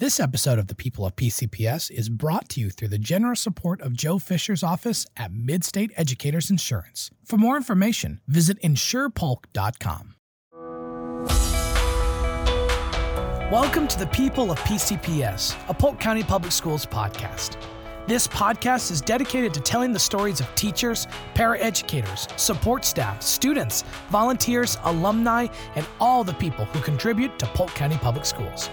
This 0.00 0.20
episode 0.20 0.60
of 0.60 0.68
the 0.68 0.76
People 0.76 1.04
of 1.06 1.16
PCPS 1.16 1.90
is 1.90 2.08
brought 2.08 2.48
to 2.50 2.60
you 2.60 2.70
through 2.70 2.86
the 2.86 2.98
generous 2.98 3.40
support 3.40 3.80
of 3.80 3.94
Joe 3.94 4.20
Fisher's 4.20 4.62
office 4.62 5.04
at 5.16 5.32
Midstate 5.32 5.90
Educators 5.96 6.50
Insurance. 6.50 7.10
For 7.24 7.36
more 7.36 7.56
information, 7.56 8.20
visit 8.28 8.62
insurepolk.com. 8.62 10.14
Welcome 13.50 13.88
to 13.88 13.98
the 13.98 14.06
People 14.12 14.52
of 14.52 14.60
PCPS, 14.60 15.56
a 15.68 15.74
Polk 15.74 15.98
County 15.98 16.22
Public 16.22 16.52
Schools 16.52 16.86
podcast. 16.86 17.60
This 18.06 18.28
podcast 18.28 18.92
is 18.92 19.00
dedicated 19.00 19.52
to 19.54 19.60
telling 19.60 19.92
the 19.92 19.98
stories 19.98 20.38
of 20.38 20.46
teachers, 20.54 21.08
paraeducators, 21.34 22.38
support 22.38 22.84
staff, 22.84 23.20
students, 23.20 23.82
volunteers, 24.10 24.78
alumni, 24.84 25.48
and 25.74 25.84
all 25.98 26.22
the 26.22 26.34
people 26.34 26.66
who 26.66 26.80
contribute 26.82 27.36
to 27.40 27.46
Polk 27.46 27.70
County 27.70 27.96
Public 27.96 28.24
Schools. 28.24 28.70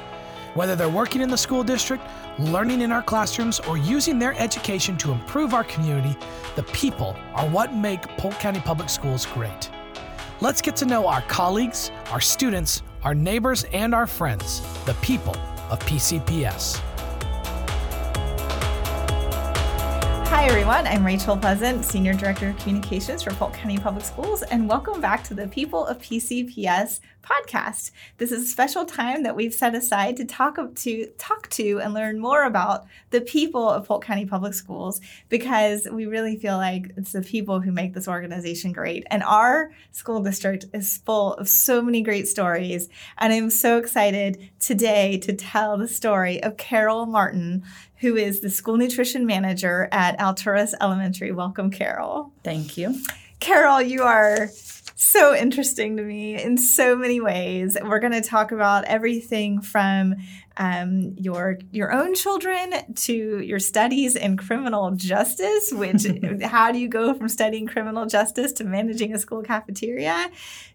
Whether 0.56 0.78
they're 0.78 0.88
working 0.88 1.22
in 1.22 1.30
the 1.30 1.38
school 1.38 1.66
district, 1.66 2.02
learning 2.40 2.80
in 2.80 2.90
our 2.90 3.02
classrooms, 3.02 3.60
or 3.60 3.78
using 3.78 4.18
their 4.18 4.34
education 4.40 4.96
to 4.98 5.12
improve 5.12 5.54
our 5.54 5.66
community, 5.66 6.18
the 6.56 6.64
people 6.64 7.18
are 7.34 7.46
what 7.50 7.74
make 7.74 8.02
Polk 8.18 8.36
County 8.36 8.62
Public 8.62 8.90
Schools 8.90 9.26
great. 9.26 9.70
Let's 10.40 10.62
get 10.62 10.78
to 10.78 10.86
know 10.86 11.08
our 11.08 11.22
colleagues, 11.24 11.92
our 12.10 12.22
students, 12.22 12.84
our 13.04 13.14
neighbors, 13.14 13.66
and 13.74 13.94
our 13.94 14.08
friends, 14.08 14.62
the 14.86 14.94
people 15.02 15.36
of 15.70 15.80
PCPS. 15.82 16.82
Hi, 20.36 20.48
everyone. 20.48 20.86
I'm 20.86 21.06
Rachel 21.06 21.38
Pleasant, 21.38 21.86
Senior 21.86 22.14
Director 22.14 22.50
of 22.50 22.58
Communications 22.58 23.24
for 23.24 23.32
Polk 23.32 23.54
County 23.54 23.78
Public 23.78 24.04
Schools, 24.04 24.42
and 24.44 24.68
welcome 24.68 25.00
back 25.00 25.24
to 25.24 25.34
the 25.34 25.48
People 25.48 25.86
of 25.86 25.98
PCPS 26.00 27.00
podcast. 27.24 27.92
This 28.18 28.34
is 28.34 28.44
a 28.44 28.48
special 28.48 28.86
time 28.86 29.24
that 29.24 29.36
we've 29.36 29.54
set 29.54 29.74
aside 29.74 30.18
to 30.18 30.26
talk 30.26 30.58
to 30.76 31.06
talk 31.18 31.50
to 31.52 31.80
and 31.80 31.94
learn 31.94 32.20
more 32.20 32.44
about 32.44 32.86
the 33.10 33.22
people 33.22 33.68
of 33.68 33.88
Polk 33.88 34.04
County 34.04 34.26
Public 34.26 34.54
Schools 34.54 35.00
because 35.30 35.88
we 35.90 36.06
really 36.06 36.38
feel 36.38 36.58
like 36.58 36.92
it's 36.98 37.14
the 37.14 37.22
people 37.22 37.62
who 37.62 37.72
make 37.72 37.94
this 37.94 38.08
organization 38.08 38.74
great. 38.74 39.06
And 39.10 39.24
our 39.24 39.72
school 39.92 40.22
district 40.22 40.66
is 40.74 40.98
full 41.00 41.34
of 41.36 41.48
so 41.48 41.82
many 41.82 42.02
great 42.02 42.28
stories. 42.28 42.90
And 43.18 43.34
I'm 43.34 43.50
so 43.50 43.78
excited 43.78 44.52
today 44.60 45.18
to 45.20 45.34
tell 45.34 45.78
the 45.78 45.88
story 45.88 46.44
of 46.44 46.58
Carol 46.58 47.06
Martin, 47.06 47.64
who 48.00 48.16
is 48.16 48.42
the 48.42 48.50
school 48.50 48.78
nutrition 48.78 49.26
manager 49.26 49.88
at 49.92 50.18
Alturas 50.20 50.74
Elementary. 50.82 51.32
Welcome, 51.32 51.72
Carol. 51.72 52.32
Thank 52.44 52.78
you. 52.78 53.02
Carol, 53.40 53.82
you 53.82 54.04
are 54.04 54.50
so 54.96 55.36
interesting 55.36 55.98
to 55.98 56.04
me 56.04 56.42
in 56.42 56.58
so 56.58 56.96
many 56.96 57.20
ways. 57.20 57.78
We're 57.82 58.00
going 58.00 58.14
to 58.14 58.22
talk 58.22 58.52
about 58.52 58.86
everything 58.86 59.62
from 59.62 60.16
um, 60.58 61.16
your 61.18 61.60
your 61.72 61.92
own 61.92 62.16
children 62.16 62.74
to 62.96 63.40
your 63.40 63.60
studies 63.60 64.16
in 64.16 64.38
criminal 64.38 64.92
justice. 64.92 65.72
Which 65.74 66.06
how 66.44 66.72
do 66.72 66.80
you 66.80 66.88
go 66.88 67.14
from 67.14 67.28
studying 67.28 67.68
criminal 67.68 68.06
justice 68.06 68.54
to 68.54 68.64
managing 68.64 69.14
a 69.14 69.20
school 69.20 69.44
cafeteria? 69.44 70.30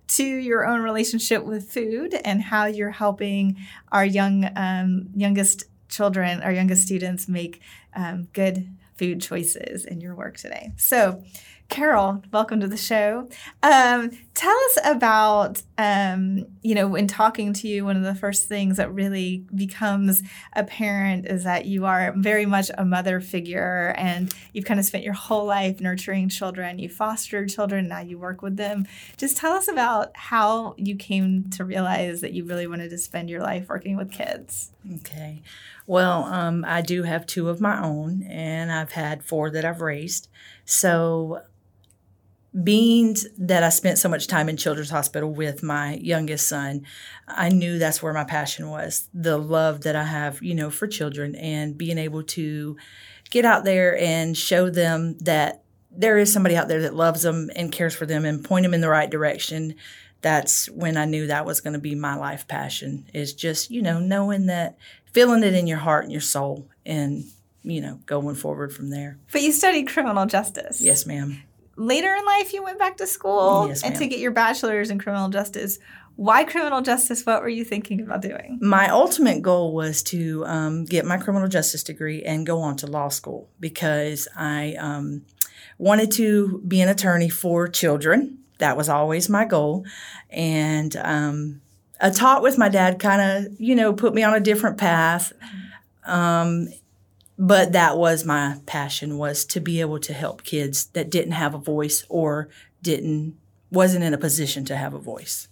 To 0.09 0.25
your 0.25 0.67
own 0.67 0.81
relationship 0.81 1.45
with 1.45 1.71
food 1.71 2.15
and 2.25 2.43
how 2.43 2.67
you're 2.67 2.91
helping 2.91 3.57
our 3.93 4.05
young 4.05 4.51
um, 4.57 5.09
youngest 5.15 5.65
children, 5.91 6.43
our 6.43 6.53
youngest 6.53 6.83
students, 6.83 7.29
make 7.29 7.61
um, 7.95 8.29
good 8.33 8.69
food 8.97 9.21
choices 9.21 9.85
in 9.85 10.01
your 10.01 10.15
work 10.15 10.37
today. 10.37 10.73
So, 10.77 11.23
Carol, 11.69 12.23
welcome 12.33 12.61
to 12.61 12.69
the 12.69 12.77
show. 12.77 13.29
Um, 13.63 14.11
tell 14.41 14.57
us 14.71 14.79
about, 14.87 15.61
um, 15.77 16.47
you 16.63 16.75
know, 16.75 16.89
when 16.89 17.07
talking 17.07 17.53
to 17.53 17.69
you, 17.69 17.85
one 17.85 17.99
of 17.99 18.03
the 18.03 18.15
first 18.15 18.49
things 18.49 18.79
that 18.79 18.91
really 18.91 19.45
becomes 19.55 20.23
apparent 20.55 21.27
is 21.27 21.45
that 21.45 21.67
you 21.67 21.85
are 21.85 22.15
very 22.17 22.47
much 22.47 22.71
a 22.79 22.85
mother 22.87 23.21
figure 23.21 23.93
and 23.99 24.35
you've 24.55 24.65
kind 24.65 24.81
of 24.81 24.87
spent 24.87 25.05
your 25.05 25.13
whole 25.13 25.45
life 25.45 25.79
nurturing 25.83 26.31
children. 26.31 26.79
You 26.79 26.89
fostered 26.89 27.51
children, 27.51 27.87
now 27.87 28.01
you 28.01 28.19
work 28.19 28.41
with 28.41 28.57
them. 28.57 28.87
Just 29.19 29.37
tell 29.37 29.53
us 29.53 29.69
about 29.69 30.17
how 30.17 30.75
you 30.79 30.97
came 30.97 31.51
to 31.51 31.65
realize 31.67 32.23
that 32.23 32.33
you 32.33 32.47
really 32.47 32.67
wanted 32.67 32.89
to 32.89 32.99
spend 32.99 33.29
your 33.29 33.43
life 33.43 33.69
working 33.69 33.99
with 33.99 34.11
kids. 34.11 34.71
Okay. 35.01 35.43
Well, 35.87 36.25
um, 36.25 36.65
I 36.67 36.81
do 36.81 37.03
have 37.03 37.27
two 37.27 37.51
of 37.51 37.61
my 37.61 37.79
own, 37.83 38.23
and 38.23 38.73
I've 38.73 38.93
had 38.93 39.23
four 39.23 39.51
that 39.51 39.67
I've 39.67 39.83
raised. 39.83 40.29
So 40.65 41.43
being 42.63 43.17
that 43.39 43.63
I 43.63 43.69
spent 43.69 43.99
so 43.99 44.09
much 44.09 44.27
time 44.27 44.49
in 44.49 44.57
Children's 44.57 44.91
Hospital 44.91 45.33
with 45.33 45.63
my 45.63 45.95
youngest 45.95 46.49
son, 46.49 46.85
I 47.29 47.49
knew 47.49 47.79
that's 47.79 48.03
where 48.03 48.13
my 48.13 48.25
passion 48.25 48.71
was. 48.71 49.09
The 49.15 49.39
love 49.39 49.83
that 49.83 49.95
I 49.95 50.05
have, 50.05 50.43
you 50.43 50.55
know, 50.55 50.71
for 50.71 50.87
children 50.89 51.37
and 51.37 51.79
being 51.79 51.99
able 51.99 52.25
to 52.25 52.77
get 53.31 53.45
out 53.45 53.65
there 53.65 53.97
and 53.97 54.37
show 54.37 54.69
them 54.69 55.17
that 55.19 55.63
there 55.93 56.19
is 56.19 56.33
somebody 56.33 56.57
out 56.57 56.69
there 56.69 56.83
that 56.83 56.95
loves 56.95 57.23
them 57.23 57.51
and 57.55 57.71
cares 57.71 57.95
for 57.95 58.07
them 58.07 58.25
and 58.25 58.45
point 58.45 58.65
them 58.65 58.75
in 58.75 58.81
the 58.81 58.89
right 58.89 59.11
direction. 59.11 59.77
That's 60.21 60.69
when 60.71 60.97
I 60.97 61.05
knew 61.05 61.29
that 61.29 61.47
was 61.47 61.61
going 61.61 61.73
to 61.75 61.79
be 61.79 61.95
my 61.95 62.17
life 62.17 62.49
passion 62.49 63.07
is 63.15 63.33
just, 63.33 63.71
you 63.71 63.81
know, 63.81 64.01
knowing 64.01 64.47
that, 64.47 64.77
feeling 65.13 65.45
it 65.45 65.55
in 65.55 65.69
your 65.69 65.79
heart 65.79 66.05
and 66.05 66.13
your 66.13 66.21
soul 66.21 66.69
and, 66.85 67.25
you 67.63 67.81
know, 67.81 68.01
going 68.07 68.35
forward 68.35 68.73
from 68.73 68.91
there. 68.91 69.19
But 69.33 69.43
you 69.43 69.53
studied 69.53 69.89
criminal 69.89 70.27
justice. 70.27 70.81
Yes, 70.81 71.07
ma'am 71.07 71.43
later 71.81 72.15
in 72.15 72.25
life 72.27 72.53
you 72.53 72.63
went 72.63 72.79
back 72.79 72.99
to 72.99 73.07
school 73.07 73.69
yes, 73.69 73.83
and 73.83 73.97
to 73.97 74.07
get 74.07 74.19
your 74.19 74.31
bachelor's 74.31 74.91
in 74.91 74.99
criminal 74.99 75.31
justice. 75.31 75.79
Why 76.17 76.45
criminal 76.45 76.83
justice? 76.83 77.25
What 77.25 77.41
were 77.41 77.49
you 77.49 77.65
thinking 77.65 78.03
about 78.03 78.21
doing? 78.21 78.59
My 78.61 78.91
ultimate 78.91 79.41
goal 79.41 79.73
was 79.73 80.03
to 80.05 80.45
um, 80.45 80.85
get 80.85 81.07
my 81.07 81.17
criminal 81.17 81.49
justice 81.49 81.83
degree 81.83 82.23
and 82.23 82.45
go 82.45 82.61
on 82.61 82.77
to 82.77 82.87
law 82.87 83.09
school 83.09 83.49
because 83.59 84.29
I 84.37 84.75
um, 84.75 85.25
wanted 85.79 86.11
to 86.13 86.63
be 86.69 86.83
an 86.83 86.91
attorney 86.91 87.31
for 87.31 87.67
children. 87.67 88.39
That 88.59 88.77
was 88.77 88.91
always 88.91 89.31
my 89.31 89.47
goal. 89.47 89.87
And 90.29 90.95
um, 90.97 91.63
a 91.99 92.11
talk 92.11 92.43
with 92.43 92.59
my 92.59 92.69
dad 92.69 92.99
kind 92.99 93.47
of, 93.47 93.59
you 93.59 93.75
know, 93.75 93.95
put 93.95 94.13
me 94.13 94.23
on 94.23 94.35
a 94.35 94.41
different 94.41 94.77
path. 94.77 95.33
Um, 96.05 96.69
but 97.41 97.73
that 97.73 97.97
was 97.97 98.23
my 98.23 98.59
passion 98.67 99.17
was 99.17 99.47
to 99.47 99.61
be 99.61 99.81
able 99.81 99.99
to 99.99 100.13
help 100.13 100.45
kids 100.45 100.85
that 100.89 101.11
didn't 101.11 101.33
have 101.33 101.55
a 101.55 101.59
voice 101.59 102.05
or 102.11 102.51
didn't 102.83 103.35
wasn't 103.71 104.05
in 104.05 104.13
a 104.13 104.19
position 104.19 104.65
to 104.67 104.77
have 104.77 104.93
a 104.93 104.99
voice. 104.99 105.49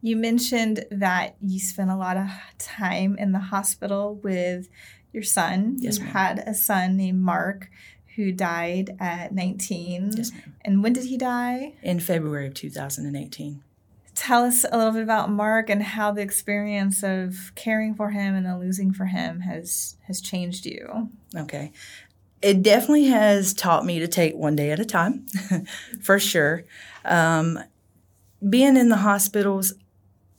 You 0.00 0.16
mentioned 0.16 0.86
that 0.90 1.36
you 1.42 1.60
spent 1.60 1.90
a 1.90 1.96
lot 1.96 2.16
of 2.16 2.28
time 2.58 3.16
in 3.18 3.32
the 3.32 3.40
hospital 3.40 4.14
with 4.22 4.68
your 5.12 5.22
son. 5.22 5.76
Yes, 5.80 5.98
you 5.98 6.04
ma'am. 6.04 6.12
had 6.12 6.38
a 6.46 6.54
son 6.54 6.96
named 6.96 7.20
mark 7.20 7.68
who 8.16 8.32
died 8.32 8.96
at 8.98 9.34
19 9.34 10.12
yes, 10.16 10.32
ma'am. 10.32 10.54
and 10.62 10.82
when 10.82 10.94
did 10.94 11.04
he 11.04 11.18
die? 11.18 11.74
In 11.82 12.00
february 12.00 12.46
of 12.46 12.54
2018 12.54 13.62
tell 14.18 14.42
us 14.42 14.64
a 14.70 14.76
little 14.76 14.92
bit 14.92 15.04
about 15.04 15.30
Mark 15.30 15.70
and 15.70 15.80
how 15.80 16.10
the 16.10 16.20
experience 16.20 17.04
of 17.04 17.52
caring 17.54 17.94
for 17.94 18.10
him 18.10 18.34
and 18.34 18.44
then 18.44 18.58
losing 18.58 18.92
for 18.92 19.06
him 19.06 19.40
has 19.40 19.96
has 20.06 20.20
changed 20.20 20.66
you. 20.66 21.10
Okay. 21.36 21.70
It 22.42 22.62
definitely 22.62 23.06
has 23.06 23.54
taught 23.54 23.84
me 23.84 24.00
to 24.00 24.08
take 24.08 24.34
one 24.34 24.56
day 24.56 24.70
at 24.70 24.80
a 24.80 24.84
time, 24.84 25.26
for 26.02 26.18
sure. 26.18 26.64
Um, 27.04 27.58
being 28.48 28.76
in 28.76 28.88
the 28.88 28.96
hospitals, 28.96 29.74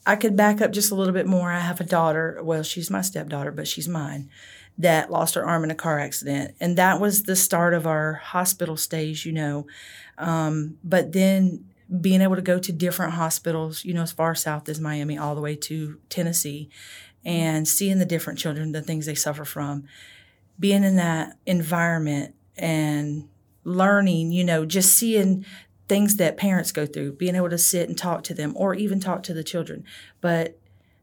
I 0.05 0.15
could 0.15 0.35
back 0.35 0.61
up 0.61 0.71
just 0.71 0.91
a 0.91 0.95
little 0.95 1.13
bit 1.13 1.27
more. 1.27 1.51
I 1.51 1.59
have 1.59 1.81
a 1.81 1.85
daughter. 1.85 2.39
Well, 2.41 2.63
she's 2.63 2.89
my 2.89 3.01
stepdaughter, 3.01 3.51
but 3.51 3.67
she's 3.67 3.87
mine. 3.87 4.29
That 4.77 5.11
lost 5.11 5.35
her 5.35 5.45
arm 5.45 5.65
in 5.65 5.71
a 5.71 5.75
car 5.75 5.99
accident, 5.99 6.55
and 6.59 6.77
that 6.77 7.01
was 7.01 7.23
the 7.23 7.35
start 7.35 7.73
of 7.73 7.85
our 7.85 8.13
hospital 8.13 8.77
stays. 8.77 9.25
You 9.25 9.33
know, 9.33 9.67
um, 10.17 10.77
but 10.83 11.11
then 11.11 11.65
being 12.01 12.21
able 12.21 12.35
to 12.35 12.41
go 12.41 12.59
to 12.59 12.71
different 12.71 13.13
hospitals, 13.13 13.83
you 13.83 13.93
know, 13.93 14.03
as 14.03 14.11
far 14.11 14.35
south 14.35 14.69
as 14.69 14.79
Miami, 14.79 15.17
all 15.17 15.35
the 15.35 15.41
way 15.41 15.55
to 15.55 15.99
Tennessee, 16.09 16.69
and 17.25 17.67
seeing 17.67 17.99
the 17.99 18.05
different 18.05 18.39
children, 18.39 18.71
the 18.71 18.81
things 18.81 19.05
they 19.05 19.15
suffer 19.15 19.43
from, 19.43 19.85
being 20.59 20.83
in 20.83 20.95
that 20.97 21.37
environment 21.45 22.35
and 22.57 23.27
learning, 23.63 24.31
you 24.31 24.43
know, 24.43 24.65
just 24.65 24.93
seeing 24.93 25.45
things 25.87 26.17
that 26.17 26.37
parents 26.37 26.71
go 26.71 26.85
through, 26.85 27.13
being 27.13 27.35
able 27.35 27.49
to 27.49 27.57
sit 27.57 27.89
and 27.89 27.97
talk 27.97 28.23
to 28.23 28.33
them 28.33 28.53
or 28.55 28.75
even 28.75 28.99
talk 28.99 29.23
to 29.23 29.33
the 29.33 29.43
children, 29.43 29.83
but 30.21 30.59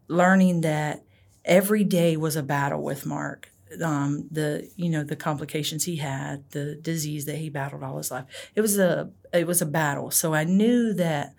learning 0.09 0.61
that 0.61 1.03
every 1.45 1.83
day 1.83 2.17
was 2.17 2.37
a 2.37 2.43
battle 2.43 2.83
with 2.83 3.05
Mark 3.05 3.51
um, 3.83 4.29
the 4.31 4.71
you 4.77 4.89
know 4.89 5.05
the 5.05 5.17
complications 5.17 5.85
he 5.85 5.97
had, 5.97 6.49
the 6.51 6.77
disease 6.77 7.25
that 7.27 7.37
he 7.37 7.51
battled 7.51 7.83
all 7.83 7.97
his 7.97 8.11
life. 8.11 8.25
It 8.55 8.61
was 8.61 8.79
a 8.79 9.11
it 9.33 9.47
was 9.47 9.61
a 9.61 9.67
battle. 9.67 10.11
So 10.11 10.35
I 10.35 10.45
knew 10.45 10.93
that 10.95 11.35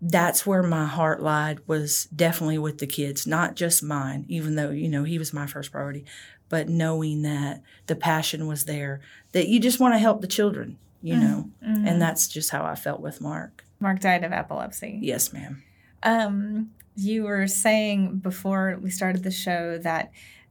that's 0.00 0.46
where 0.46 0.62
my 0.62 0.86
heart 0.86 1.22
lied 1.22 1.60
was 1.66 2.04
definitely 2.06 2.58
with 2.58 2.78
the 2.78 2.86
kids, 2.86 3.26
not 3.26 3.56
just 3.56 3.82
mine. 3.82 4.24
Even 4.28 4.54
though 4.54 4.70
you 4.70 4.88
know 4.88 5.04
he 5.04 5.18
was 5.18 5.32
my 5.32 5.46
first 5.46 5.72
priority, 5.72 6.04
but 6.48 6.68
knowing 6.68 7.22
that 7.22 7.62
the 7.86 7.96
passion 7.96 8.46
was 8.46 8.64
there, 8.64 9.00
that 9.32 9.48
you 9.48 9.60
just 9.60 9.80
want 9.80 9.94
to 9.94 9.98
help 9.98 10.20
the 10.20 10.26
children, 10.28 10.78
you 11.02 11.14
mm-hmm. 11.14 11.24
know, 11.24 11.50
mm-hmm. 11.64 11.86
and 11.86 12.00
that's 12.00 12.28
just 12.28 12.50
how 12.50 12.64
I 12.64 12.74
felt 12.74 13.00
with 13.00 13.20
Mark. 13.20 13.64
Mark 13.80 14.00
died 14.00 14.24
of 14.24 14.32
epilepsy. 14.32 14.98
Yes, 15.02 15.32
ma'am. 15.32 15.62
Um, 16.02 16.70
you 16.96 17.24
were 17.24 17.46
saying 17.46 18.18
before 18.18 18.78
we 18.80 18.90
started 18.90 19.22
the 19.22 19.30
show 19.30 19.78
that 19.78 20.10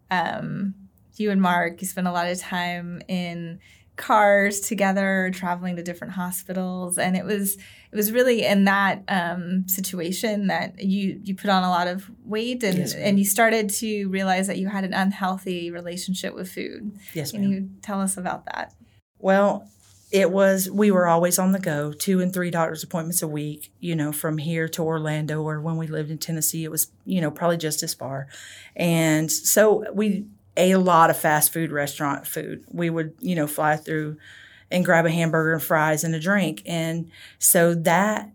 um, 0.10 0.76
you 1.20 1.32
and 1.32 1.42
Mark, 1.42 1.82
you 1.82 1.88
spent 1.88 2.08
a 2.08 2.12
lot 2.12 2.28
of 2.28 2.40
time 2.40 3.02
in 3.08 3.60
cars 3.96 4.60
together, 4.60 5.32
traveling 5.34 5.76
to 5.76 5.84
different 5.84 6.14
hospitals, 6.14 6.98
and 6.98 7.18
it 7.18 7.26
was 7.26 7.56
it 7.56 7.96
was 7.96 8.12
really 8.12 8.46
in 8.46 8.66
that 8.66 9.04
um, 9.08 9.68
situation 9.68 10.48
that 10.48 10.84
you 10.84 11.20
you 11.24 11.36
put 11.36 11.50
on 11.50 11.64
a 11.64 11.70
lot 11.70 11.88
of 11.88 12.10
weight 12.24 12.64
and 12.64 12.78
Yes, 12.78 12.94
and 12.94 13.18
you 13.18 13.26
started 13.26 13.70
to 13.72 14.08
realize 14.08 14.48
that 14.48 14.58
you 14.58 14.68
had 14.68 14.84
an 14.84 14.94
unhealthy 14.94 15.72
relationship 15.72 16.36
with 16.36 16.52
food. 16.52 16.92
Yes, 17.14 17.32
Can 17.32 17.42
ma'am. 17.42 17.52
you 17.52 17.70
tell 17.82 18.00
us 18.00 18.18
about 18.18 18.46
that? 18.46 18.74
Well, 19.20 19.68
it 20.12 20.32
was, 20.32 20.70
we 20.70 20.90
were 20.92 21.08
always 21.08 21.38
on 21.38 21.52
the 21.52 21.60
go, 21.60 21.92
two 21.92 22.22
and 22.22 22.32
three 22.32 22.50
doctor's 22.50 22.84
appointments 22.84 23.22
a 23.22 23.28
week, 23.28 23.72
you 23.80 23.96
know, 23.96 24.12
from 24.14 24.38
here 24.38 24.70
to 24.70 24.84
Orlando, 24.84 25.42
or 25.42 25.60
when 25.60 25.76
we 25.76 25.88
lived 25.88 26.12
in 26.12 26.18
Tennessee, 26.18 26.64
it 26.64 26.72
was, 26.72 26.92
you 27.04 27.20
know, 27.20 27.30
probably 27.30 27.58
just 27.58 27.84
as 27.84 27.94
far. 27.94 28.28
And 28.76 29.30
so 29.30 29.86
we 29.94 30.28
a 30.58 30.76
lot 30.76 31.10
of 31.10 31.18
fast 31.18 31.54
food 31.54 31.72
restaurant 31.72 32.28
food. 32.28 32.66
We 32.72 32.90
would, 32.90 33.14
you 33.20 33.36
know, 33.36 33.48
fly 33.48 33.78
through 33.78 34.18
and 34.70 34.84
grab 34.84 35.06
a 35.06 35.12
hamburger 35.12 35.54
and 35.54 35.64
fries 35.64 36.04
and 36.04 36.14
a 36.14 36.20
drink. 36.20 36.62
And 36.66 37.10
so 37.40 37.74
that, 37.76 38.32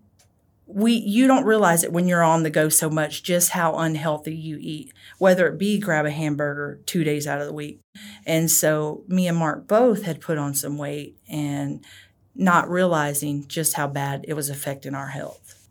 we 0.67 0.93
you 0.93 1.27
don't 1.27 1.45
realize 1.45 1.85
it 1.85 1.93
when 1.93 2.09
you're 2.09 2.23
on 2.23 2.45
the 2.45 2.49
go 2.51 2.69
so 2.71 2.89
much 2.89 3.23
just 3.23 3.51
how 3.51 3.75
unhealthy 3.75 4.35
you 4.35 4.57
eat 4.59 4.91
whether 5.19 5.47
it 5.47 5.59
be 5.59 5.79
grab 5.79 6.07
a 6.07 6.11
hamburger 6.11 6.81
two 6.87 7.05
days 7.05 7.27
out 7.27 7.41
of 7.41 7.47
the 7.47 7.53
week 7.53 7.81
and 8.25 8.51
so 8.51 9.05
me 9.09 9.27
and 9.27 9.37
Mark 9.37 9.67
both 9.67 10.05
had 10.05 10.21
put 10.21 10.39
on 10.39 10.55
some 10.55 10.79
weight 10.79 11.19
and 11.29 11.85
not 12.35 12.71
realizing 12.71 13.47
just 13.47 13.75
how 13.75 13.87
bad 13.87 14.25
it 14.29 14.35
was 14.35 14.49
affecting 14.49 14.95
our 14.95 15.09
health. 15.09 15.69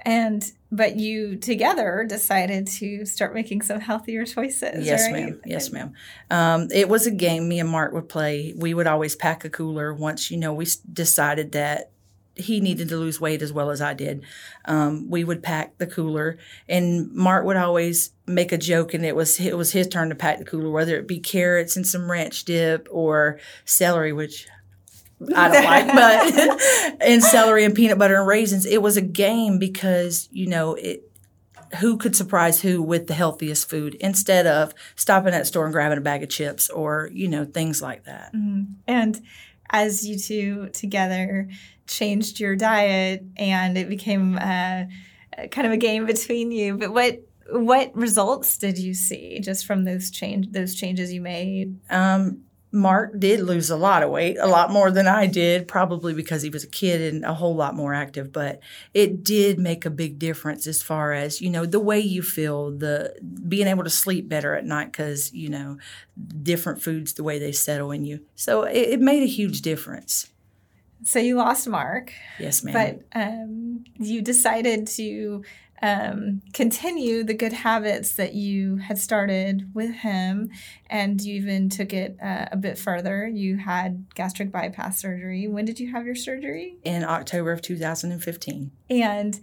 And 0.00 0.50
but 0.76 0.96
you 0.96 1.36
together 1.36 2.04
decided 2.08 2.66
to 2.66 3.04
start 3.06 3.34
making 3.34 3.62
some 3.62 3.80
healthier 3.80 4.24
choices. 4.24 4.86
Yes, 4.86 5.04
right? 5.10 5.26
ma'am. 5.26 5.40
Yes, 5.44 5.70
ma'am. 5.70 5.92
Um, 6.30 6.68
it 6.72 6.88
was 6.88 7.06
a 7.06 7.10
game 7.10 7.48
me 7.48 7.60
and 7.60 7.68
Mark 7.68 7.92
would 7.92 8.08
play. 8.08 8.54
We 8.56 8.74
would 8.74 8.86
always 8.86 9.14
pack 9.14 9.44
a 9.44 9.50
cooler 9.50 9.94
once, 9.94 10.30
you 10.30 10.36
know, 10.36 10.52
we 10.52 10.66
decided 10.92 11.52
that 11.52 11.90
he 12.36 12.60
needed 12.60 12.88
to 12.88 12.96
lose 12.96 13.20
weight 13.20 13.42
as 13.42 13.52
well 13.52 13.70
as 13.70 13.80
I 13.80 13.94
did. 13.94 14.24
Um, 14.64 15.08
we 15.08 15.24
would 15.24 15.42
pack 15.42 15.78
the 15.78 15.86
cooler, 15.86 16.38
and 16.68 17.12
Mark 17.12 17.44
would 17.44 17.56
always 17.56 18.10
make 18.26 18.50
a 18.50 18.58
joke, 18.58 18.92
and 18.92 19.04
it 19.04 19.14
was 19.14 19.38
it 19.38 19.56
was 19.56 19.72
his 19.72 19.86
turn 19.86 20.08
to 20.08 20.14
pack 20.14 20.38
the 20.38 20.44
cooler, 20.44 20.70
whether 20.70 20.96
it 20.96 21.06
be 21.06 21.20
carrots 21.20 21.76
and 21.76 21.86
some 21.86 22.10
ranch 22.10 22.44
dip 22.44 22.88
or 22.90 23.38
celery, 23.64 24.12
which 24.12 24.48
I 25.34 25.48
don't 25.48 25.64
like, 25.64 25.86
but 25.86 26.96
and 27.00 27.22
celery 27.22 27.64
and 27.64 27.74
peanut 27.74 27.98
butter 27.98 28.16
and 28.18 28.26
raisins. 28.26 28.66
It 28.66 28.82
was 28.82 28.96
a 28.96 29.02
game 29.02 29.58
because 29.58 30.28
you 30.32 30.46
know 30.46 30.74
it. 30.74 31.10
Who 31.80 31.96
could 31.96 32.14
surprise 32.14 32.60
who 32.60 32.80
with 32.82 33.08
the 33.08 33.14
healthiest 33.14 33.68
food 33.68 33.96
instead 33.96 34.46
of 34.46 34.72
stopping 34.94 35.34
at 35.34 35.40
the 35.40 35.44
store 35.44 35.64
and 35.64 35.72
grabbing 35.72 35.98
a 35.98 36.02
bag 36.02 36.22
of 36.22 36.28
chips 36.28 36.70
or 36.70 37.10
you 37.12 37.26
know 37.26 37.44
things 37.44 37.82
like 37.82 38.04
that. 38.04 38.32
Mhm. 38.32 38.74
And 38.86 39.20
as 39.70 40.06
you 40.06 40.16
two 40.16 40.68
together 40.72 41.48
changed 41.88 42.38
your 42.38 42.54
diet 42.54 43.24
and 43.36 43.76
it 43.76 43.88
became 43.88 44.36
uh, 44.36 44.84
kind 45.50 45.66
of 45.66 45.72
a 45.72 45.76
game 45.76 46.06
between 46.06 46.52
you, 46.52 46.76
but 46.78 46.92
what 46.92 47.20
what 47.50 47.94
results 47.94 48.56
did 48.56 48.78
you 48.78 48.94
see 48.94 49.40
just 49.40 49.66
from 49.66 49.84
those 49.84 50.10
change 50.10 50.52
those 50.52 50.74
changes 50.74 51.12
you 51.12 51.20
made? 51.20 51.76
Um, 51.90 52.42
Mark 52.74 53.18
did 53.18 53.40
lose 53.40 53.70
a 53.70 53.76
lot 53.76 54.02
of 54.02 54.10
weight, 54.10 54.36
a 54.38 54.46
lot 54.48 54.70
more 54.70 54.90
than 54.90 55.06
I 55.06 55.26
did, 55.26 55.68
probably 55.68 56.12
because 56.12 56.42
he 56.42 56.50
was 56.50 56.64
a 56.64 56.68
kid 56.68 57.00
and 57.14 57.24
a 57.24 57.32
whole 57.32 57.54
lot 57.54 57.74
more 57.74 57.94
active. 57.94 58.32
But 58.32 58.60
it 58.92 59.22
did 59.24 59.58
make 59.58 59.86
a 59.86 59.90
big 59.90 60.18
difference 60.18 60.66
as 60.66 60.82
far 60.82 61.12
as 61.12 61.40
you 61.40 61.48
know 61.50 61.64
the 61.64 61.80
way 61.80 62.00
you 62.00 62.20
feel, 62.20 62.70
the 62.72 63.14
being 63.48 63.68
able 63.68 63.84
to 63.84 63.90
sleep 63.90 64.28
better 64.28 64.54
at 64.54 64.64
night 64.66 64.92
because 64.92 65.32
you 65.32 65.48
know 65.48 65.78
different 66.42 66.82
foods, 66.82 67.14
the 67.14 67.22
way 67.24 67.38
they 67.38 67.52
settle 67.52 67.92
in 67.92 68.04
you. 68.04 68.20
So 68.34 68.64
it, 68.64 68.76
it 68.94 69.00
made 69.00 69.22
a 69.22 69.26
huge 69.26 69.62
difference. 69.62 70.28
So 71.06 71.18
you 71.18 71.36
lost 71.36 71.68
Mark, 71.68 72.12
Yes, 72.38 72.64
ma'am. 72.64 72.72
but 73.12 73.20
um, 73.20 73.84
you 73.98 74.22
decided 74.22 74.86
to 74.88 75.44
um, 75.82 76.42
continue 76.52 77.24
the 77.24 77.34
good 77.34 77.52
habits 77.52 78.16
that 78.16 78.34
you 78.34 78.76
had 78.76 78.98
started 78.98 79.70
with 79.74 79.92
him, 79.92 80.50
and 80.88 81.20
you 81.20 81.34
even 81.36 81.68
took 81.68 81.92
it 81.92 82.16
uh, 82.22 82.46
a 82.52 82.56
bit 82.56 82.78
further. 82.78 83.26
You 83.26 83.56
had 83.58 84.06
gastric 84.14 84.50
bypass 84.50 85.00
surgery. 85.00 85.46
When 85.48 85.64
did 85.64 85.80
you 85.80 85.92
have 85.92 86.06
your 86.06 86.14
surgery? 86.14 86.76
in 86.84 87.04
October 87.04 87.52
of 87.52 87.62
2015. 87.62 88.70
And 88.90 89.40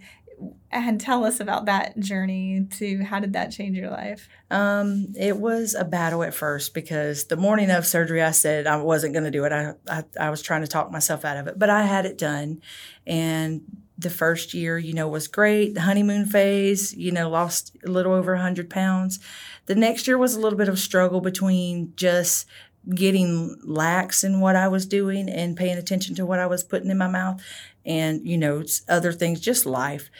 and 0.72 1.00
tell 1.00 1.24
us 1.24 1.38
about 1.38 1.66
that 1.66 1.98
journey 2.00 2.66
to 2.78 3.04
how 3.04 3.20
did 3.20 3.34
that 3.34 3.52
change 3.52 3.76
your 3.76 3.90
life? 3.90 4.28
Um, 4.50 5.12
it 5.16 5.36
was 5.36 5.74
a 5.74 5.84
battle 5.84 6.22
at 6.24 6.34
first 6.34 6.74
because 6.74 7.24
the 7.24 7.36
morning 7.36 7.70
of 7.70 7.86
surgery, 7.86 8.22
I 8.22 8.32
said 8.32 8.66
I 8.66 8.76
wasn't 8.76 9.12
going 9.12 9.24
to 9.24 9.30
do 9.30 9.44
it. 9.44 9.52
I, 9.52 9.74
I 9.88 10.04
I 10.18 10.30
was 10.30 10.42
trying 10.42 10.62
to 10.62 10.66
talk 10.66 10.90
myself 10.90 11.24
out 11.24 11.36
of 11.36 11.46
it, 11.46 11.58
but 11.58 11.70
I 11.70 11.84
had 11.84 12.06
it 12.06 12.18
done, 12.18 12.60
and 13.06 13.62
the 14.02 14.10
first 14.10 14.54
year, 14.54 14.78
you 14.78 14.92
know, 14.92 15.08
was 15.08 15.28
great. 15.28 15.74
The 15.74 15.82
honeymoon 15.82 16.26
phase, 16.26 16.94
you 16.94 17.12
know, 17.12 17.28
lost 17.30 17.76
a 17.84 17.90
little 17.90 18.12
over 18.12 18.36
hundred 18.36 18.70
pounds. 18.70 19.18
The 19.66 19.74
next 19.74 20.06
year 20.06 20.18
was 20.18 20.34
a 20.34 20.40
little 20.40 20.58
bit 20.58 20.68
of 20.68 20.78
struggle 20.78 21.20
between 21.20 21.92
just 21.96 22.46
getting 22.94 23.56
lax 23.62 24.24
in 24.24 24.40
what 24.40 24.56
I 24.56 24.68
was 24.68 24.86
doing 24.86 25.28
and 25.28 25.56
paying 25.56 25.78
attention 25.78 26.14
to 26.16 26.26
what 26.26 26.40
I 26.40 26.46
was 26.46 26.64
putting 26.64 26.90
in 26.90 26.98
my 26.98 27.06
mouth, 27.06 27.42
and 27.84 28.26
you 28.26 28.36
know, 28.38 28.64
other 28.88 29.12
things, 29.12 29.40
just 29.40 29.66
life. 29.66 30.10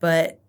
But 0.00 0.41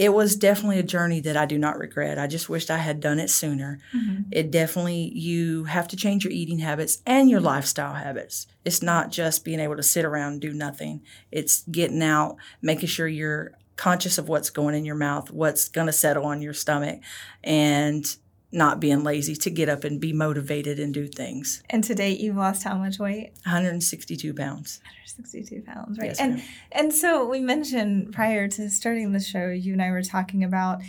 it 0.00 0.14
was 0.14 0.34
definitely 0.34 0.78
a 0.78 0.82
journey 0.82 1.20
that 1.20 1.36
I 1.36 1.44
do 1.44 1.58
not 1.58 1.76
regret. 1.76 2.18
I 2.18 2.26
just 2.26 2.48
wished 2.48 2.70
I 2.70 2.78
had 2.78 3.00
done 3.00 3.20
it 3.20 3.28
sooner. 3.28 3.80
Mm-hmm. 3.94 4.30
It 4.30 4.50
definitely, 4.50 5.12
you 5.14 5.64
have 5.64 5.88
to 5.88 5.96
change 5.96 6.24
your 6.24 6.32
eating 6.32 6.60
habits 6.60 7.02
and 7.04 7.28
your 7.28 7.40
lifestyle 7.40 7.92
habits. 7.92 8.46
It's 8.64 8.80
not 8.82 9.10
just 9.10 9.44
being 9.44 9.60
able 9.60 9.76
to 9.76 9.82
sit 9.82 10.06
around 10.06 10.32
and 10.32 10.40
do 10.40 10.54
nothing, 10.54 11.02
it's 11.30 11.64
getting 11.70 12.02
out, 12.02 12.36
making 12.62 12.88
sure 12.88 13.08
you're 13.08 13.52
conscious 13.76 14.16
of 14.16 14.26
what's 14.26 14.48
going 14.48 14.74
in 14.74 14.86
your 14.86 14.94
mouth, 14.94 15.30
what's 15.30 15.68
going 15.68 15.86
to 15.86 15.92
settle 15.92 16.24
on 16.24 16.40
your 16.40 16.54
stomach, 16.54 17.00
and 17.44 18.16
not 18.52 18.80
being 18.80 19.04
lazy 19.04 19.36
to 19.36 19.50
get 19.50 19.68
up 19.68 19.84
and 19.84 20.00
be 20.00 20.12
motivated 20.12 20.80
and 20.80 20.92
do 20.92 21.06
things. 21.06 21.62
And 21.70 21.84
to 21.84 21.94
date, 21.94 22.18
you've 22.18 22.36
lost 22.36 22.64
how 22.64 22.76
much 22.76 22.98
weight? 22.98 23.32
162 23.44 24.34
pounds. 24.34 24.80
162 24.82 25.62
pounds, 25.62 25.98
right? 25.98 26.08
Yes, 26.08 26.20
and 26.20 26.36
ma'am. 26.36 26.44
and 26.72 26.92
so 26.92 27.28
we 27.28 27.40
mentioned 27.40 28.12
prior 28.12 28.48
to 28.48 28.68
starting 28.68 29.12
the 29.12 29.20
show, 29.20 29.48
you 29.48 29.72
and 29.72 29.82
I 29.82 29.90
were 29.90 30.02
talking 30.02 30.42
about. 30.42 30.80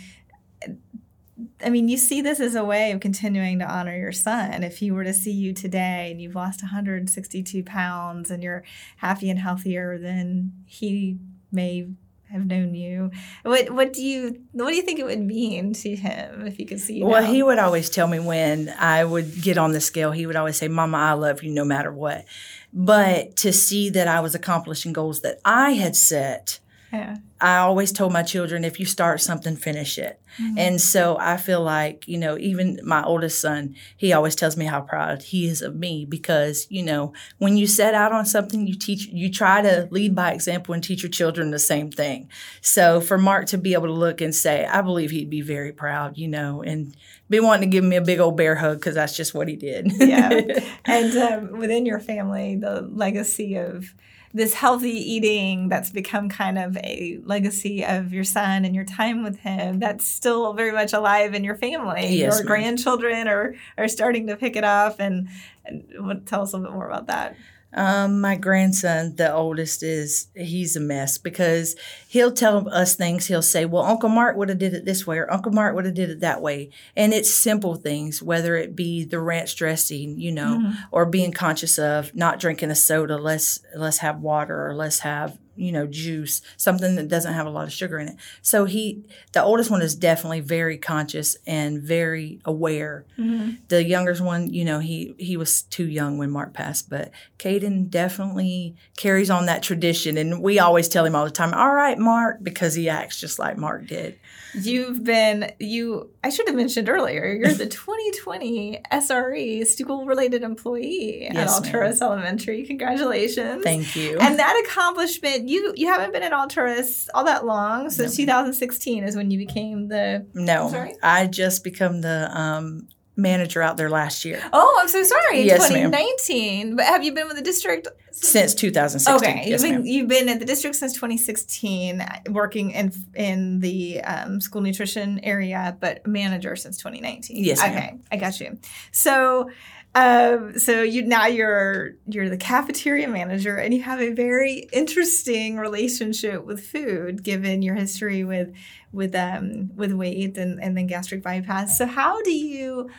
I 1.64 1.70
mean, 1.70 1.88
you 1.88 1.96
see 1.96 2.20
this 2.20 2.40
as 2.40 2.54
a 2.54 2.64
way 2.64 2.92
of 2.92 3.00
continuing 3.00 3.58
to 3.60 3.64
honor 3.64 3.96
your 3.96 4.12
son. 4.12 4.62
If 4.62 4.78
he 4.78 4.90
were 4.90 5.04
to 5.04 5.14
see 5.14 5.32
you 5.32 5.52
today 5.52 6.10
and 6.10 6.20
you've 6.20 6.34
lost 6.34 6.62
162 6.62 7.64
pounds 7.64 8.30
and 8.30 8.42
you're 8.42 8.64
happy 8.96 9.30
and 9.30 9.38
healthier 9.38 9.98
than 9.98 10.52
he 10.66 11.18
may 11.50 11.88
have 12.32 12.46
known 12.46 12.74
you, 12.74 13.10
what 13.42 13.70
what 13.70 13.92
do 13.92 14.02
you 14.02 14.42
what 14.52 14.70
do 14.70 14.74
you 14.74 14.82
think 14.82 14.98
it 14.98 15.04
would 15.04 15.20
mean 15.20 15.74
to 15.74 15.94
him 15.94 16.46
if 16.46 16.56
he 16.56 16.64
could 16.64 16.80
see 16.80 16.98
you? 16.98 17.06
Well, 17.06 17.22
now? 17.22 17.30
he 17.30 17.42
would 17.42 17.58
always 17.58 17.90
tell 17.90 18.06
me 18.06 18.18
when 18.18 18.68
I 18.78 19.04
would 19.04 19.42
get 19.42 19.58
on 19.58 19.72
the 19.72 19.80
scale, 19.80 20.12
he 20.12 20.26
would 20.26 20.36
always 20.36 20.56
say, 20.56 20.68
Mama, 20.68 20.96
I 20.96 21.12
love 21.12 21.42
you 21.42 21.52
no 21.52 21.64
matter 21.64 21.92
what. 21.92 22.24
But 22.72 23.36
to 23.36 23.52
see 23.52 23.90
that 23.90 24.08
I 24.08 24.20
was 24.20 24.34
accomplishing 24.34 24.92
goals 24.92 25.20
that 25.20 25.40
I 25.44 25.72
had 25.72 25.94
set, 25.94 26.58
yeah. 26.92 27.16
I 27.40 27.58
always 27.58 27.90
told 27.90 28.12
my 28.12 28.22
children, 28.22 28.64
if 28.64 28.78
you 28.78 28.86
start 28.86 29.20
something, 29.20 29.56
finish 29.56 29.98
it. 29.98 30.20
And 30.56 30.80
so 30.80 31.18
I 31.18 31.36
feel 31.36 31.60
like, 31.60 32.06
you 32.06 32.16
know, 32.16 32.38
even 32.38 32.78
my 32.84 33.02
oldest 33.02 33.40
son, 33.40 33.74
he 33.96 34.12
always 34.12 34.34
tells 34.34 34.56
me 34.56 34.64
how 34.64 34.80
proud 34.80 35.22
he 35.22 35.46
is 35.46 35.60
of 35.60 35.74
me 35.74 36.06
because, 36.06 36.66
you 36.70 36.82
know, 36.82 37.12
when 37.38 37.56
you 37.56 37.66
set 37.66 37.94
out 37.94 38.12
on 38.12 38.24
something, 38.24 38.66
you 38.66 38.74
teach, 38.74 39.06
you 39.06 39.30
try 39.30 39.60
to 39.60 39.88
lead 39.90 40.14
by 40.14 40.32
example 40.32 40.72
and 40.72 40.82
teach 40.82 41.02
your 41.02 41.10
children 41.10 41.50
the 41.50 41.58
same 41.58 41.90
thing. 41.90 42.30
So 42.60 43.00
for 43.00 43.18
Mark 43.18 43.46
to 43.46 43.58
be 43.58 43.74
able 43.74 43.88
to 43.88 43.92
look 43.92 44.20
and 44.20 44.34
say, 44.34 44.64
I 44.64 44.80
believe 44.80 45.10
he'd 45.10 45.28
be 45.30 45.42
very 45.42 45.72
proud, 45.72 46.16
you 46.16 46.28
know, 46.28 46.62
and 46.62 46.96
be 47.28 47.40
wanting 47.40 47.70
to 47.70 47.74
give 47.74 47.84
me 47.84 47.96
a 47.96 48.02
big 48.02 48.20
old 48.20 48.36
bear 48.36 48.54
hug 48.54 48.78
because 48.78 48.94
that's 48.94 49.16
just 49.16 49.34
what 49.34 49.48
he 49.48 49.56
did. 49.56 49.92
yeah. 49.98 50.60
And 50.84 51.16
um, 51.16 51.58
within 51.58 51.86
your 51.86 52.00
family, 52.00 52.56
the 52.56 52.82
legacy 52.82 53.56
of 53.56 53.94
this 54.34 54.54
healthy 54.54 54.88
eating 54.88 55.68
that's 55.68 55.90
become 55.90 56.28
kind 56.28 56.58
of 56.58 56.76
a 56.78 57.18
legacy 57.24 57.84
of 57.84 58.12
your 58.12 58.24
son 58.24 58.64
and 58.64 58.74
your 58.74 58.84
time 58.84 59.22
with 59.22 59.38
him 59.38 59.78
that's 59.78 60.06
still 60.06 60.54
very 60.54 60.72
much 60.72 60.92
alive 60.92 61.34
in 61.34 61.44
your 61.44 61.54
family. 61.54 62.16
Yes, 62.16 62.18
your 62.18 62.34
ma'am. 62.36 62.46
grandchildren 62.46 63.28
are, 63.28 63.54
are 63.76 63.88
starting 63.88 64.26
to 64.28 64.36
pick 64.36 64.56
it 64.56 64.64
up. 64.64 65.00
And, 65.00 65.28
and 65.64 66.26
tell 66.26 66.42
us 66.42 66.52
a 66.52 66.56
little 66.56 66.70
bit 66.70 66.74
more 66.74 66.88
about 66.88 67.06
that. 67.08 67.36
Um, 67.74 68.20
my 68.20 68.36
grandson, 68.36 69.16
the 69.16 69.32
oldest, 69.32 69.82
is 69.82 70.28
he's 70.34 70.76
a 70.76 70.80
mess 70.80 71.18
because 71.18 71.74
he'll 72.08 72.32
tell 72.32 72.68
us 72.68 72.94
things. 72.94 73.26
He'll 73.26 73.42
say, 73.42 73.64
"Well, 73.64 73.84
Uncle 73.84 74.08
Mark 74.08 74.36
would 74.36 74.48
have 74.48 74.58
did 74.58 74.74
it 74.74 74.84
this 74.84 75.06
way, 75.06 75.18
or 75.18 75.32
Uncle 75.32 75.52
Mark 75.52 75.74
would 75.74 75.86
have 75.86 75.94
did 75.94 76.10
it 76.10 76.20
that 76.20 76.42
way," 76.42 76.70
and 76.96 77.12
it's 77.14 77.32
simple 77.32 77.74
things, 77.74 78.22
whether 78.22 78.56
it 78.56 78.76
be 78.76 79.04
the 79.04 79.20
ranch 79.20 79.56
dressing, 79.56 80.18
you 80.18 80.32
know, 80.32 80.72
or 80.90 81.06
being 81.06 81.32
conscious 81.32 81.78
of 81.78 82.14
not 82.14 82.38
drinking 82.38 82.70
a 82.70 82.74
soda. 82.74 83.16
Let's 83.16 83.60
let's 83.74 83.98
have 83.98 84.20
water, 84.20 84.68
or 84.68 84.74
let's 84.74 85.00
have 85.00 85.38
you 85.56 85.72
know, 85.72 85.86
juice, 85.86 86.42
something 86.56 86.96
that 86.96 87.08
doesn't 87.08 87.34
have 87.34 87.46
a 87.46 87.50
lot 87.50 87.64
of 87.64 87.72
sugar 87.72 87.98
in 87.98 88.08
it. 88.08 88.16
So 88.40 88.64
he, 88.64 89.04
the 89.32 89.42
oldest 89.42 89.70
one 89.70 89.82
is 89.82 89.94
definitely 89.94 90.40
very 90.40 90.78
conscious 90.78 91.36
and 91.46 91.82
very 91.82 92.40
aware. 92.44 93.04
Mm-hmm. 93.18 93.56
The 93.68 93.84
younger 93.84 94.12
one, 94.20 94.52
you 94.52 94.64
know, 94.64 94.78
he 94.78 95.14
he 95.18 95.36
was 95.36 95.62
too 95.62 95.86
young 95.86 96.18
when 96.18 96.30
Mark 96.30 96.52
passed, 96.52 96.90
but 96.90 97.10
Caden 97.38 97.88
definitely 97.88 98.76
carries 98.96 99.30
on 99.30 99.46
that 99.46 99.62
tradition, 99.62 100.18
and 100.18 100.42
we 100.42 100.58
always 100.58 100.88
tell 100.88 101.04
him 101.04 101.14
all 101.14 101.24
the 101.24 101.30
time, 101.30 101.54
"All 101.54 101.72
right, 101.74 101.98
Mark," 101.98 102.42
because 102.42 102.74
he 102.74 102.88
acts 102.88 103.18
just 103.18 103.38
like 103.38 103.56
Mark 103.56 103.86
did. 103.86 104.18
You've 104.54 105.02
been 105.02 105.52
you. 105.58 106.10
I 106.22 106.28
should 106.28 106.46
have 106.46 106.56
mentioned 106.56 106.88
earlier. 106.88 107.32
You're 107.32 107.54
the 107.54 107.66
2020 107.82 108.80
SRE 108.92 109.66
school 109.66 110.04
related 110.04 110.42
employee 110.42 111.26
at 111.26 111.34
Yes, 111.34 111.60
ma'am. 111.60 111.72
Alturas 111.72 112.02
Elementary. 112.02 112.64
Congratulations! 112.66 113.64
Thank 113.64 113.96
you. 113.96 114.18
And 114.18 114.38
that 114.38 114.62
accomplishment, 114.66 115.41
you 115.46 115.72
you 115.76 115.86
haven't 115.88 116.12
been 116.12 116.22
at 116.22 116.32
Alturas 116.32 117.08
all 117.14 117.24
that 117.24 117.44
long. 117.44 117.90
So 117.90 118.04
No. 118.04 118.08
2016 118.10 119.04
is 119.04 119.16
when 119.16 119.30
you 119.30 119.38
became 119.38 119.88
the. 119.88 120.26
no, 120.34 120.70
Sorry? 120.70 120.94
I 121.02 121.26
just 121.26 121.64
become 121.64 122.00
the 122.00 122.30
um, 122.38 122.88
manager 123.14 123.60
out 123.60 123.76
there 123.76 123.90
last 123.90 124.24
year 124.24 124.42
Oh, 124.54 124.78
I'm 124.80 124.88
so 124.88 125.02
sorry. 125.02 125.42
Yes, 125.42 125.60
ma'am. 125.70 125.90
2019. 125.90 126.76
But 126.76 126.86
have 126.86 127.04
you 127.04 127.12
been 127.12 127.26
with 127.28 127.36
the 127.36 127.42
district? 127.42 127.88
since 128.14 128.54
2016. 128.54 129.14
Okay, 129.16 129.48
Yes, 129.48 129.62
you've 129.62 129.70
been 129.70 129.80
ma'am. 129.80 129.86
you've 129.86 130.08
been 130.08 130.28
at 130.28 130.38
the 130.38 130.44
district 130.44 130.76
since 130.76 130.92
2016, 130.94 132.04
working 132.30 132.70
in 132.72 132.92
in 133.14 133.60
the 133.60 134.00
um, 134.02 134.40
school 134.40 134.60
nutrition 134.60 135.18
area, 135.24 135.76
but 135.80 136.06
manager 136.06 136.54
since 136.56 136.76
2019. 136.78 137.42
Yes, 137.42 137.58
ma'am. 137.60 137.70
Okay, 137.76 137.98
I 138.10 138.16
got 138.16 138.38
you. 138.40 138.58
So, 138.92 139.50
um, 139.94 140.58
so 140.58 140.82
you 140.82 141.02
now 141.02 141.26
you're 141.26 141.92
you're 142.06 142.30
the 142.30 142.38
cafeteria 142.38 143.08
manager, 143.08 143.56
and 143.56 143.74
you 143.74 143.82
have 143.82 144.00
a 144.00 144.12
very 144.12 144.68
interesting 144.72 145.58
relationship 145.58 146.46
with 146.46 146.64
food, 146.64 147.22
given 147.22 147.60
your 147.60 147.74
history 147.74 148.24
with 148.24 148.54
with 148.90 149.14
um 149.14 149.70
with 149.76 149.92
weight 149.92 150.38
and 150.38 150.62
and 150.62 150.76
then 150.76 150.86
gastric 150.86 151.22
bypass. 151.22 151.76
So, 151.76 151.84
how 151.86 152.22
do 152.22 152.32
you 152.32 152.90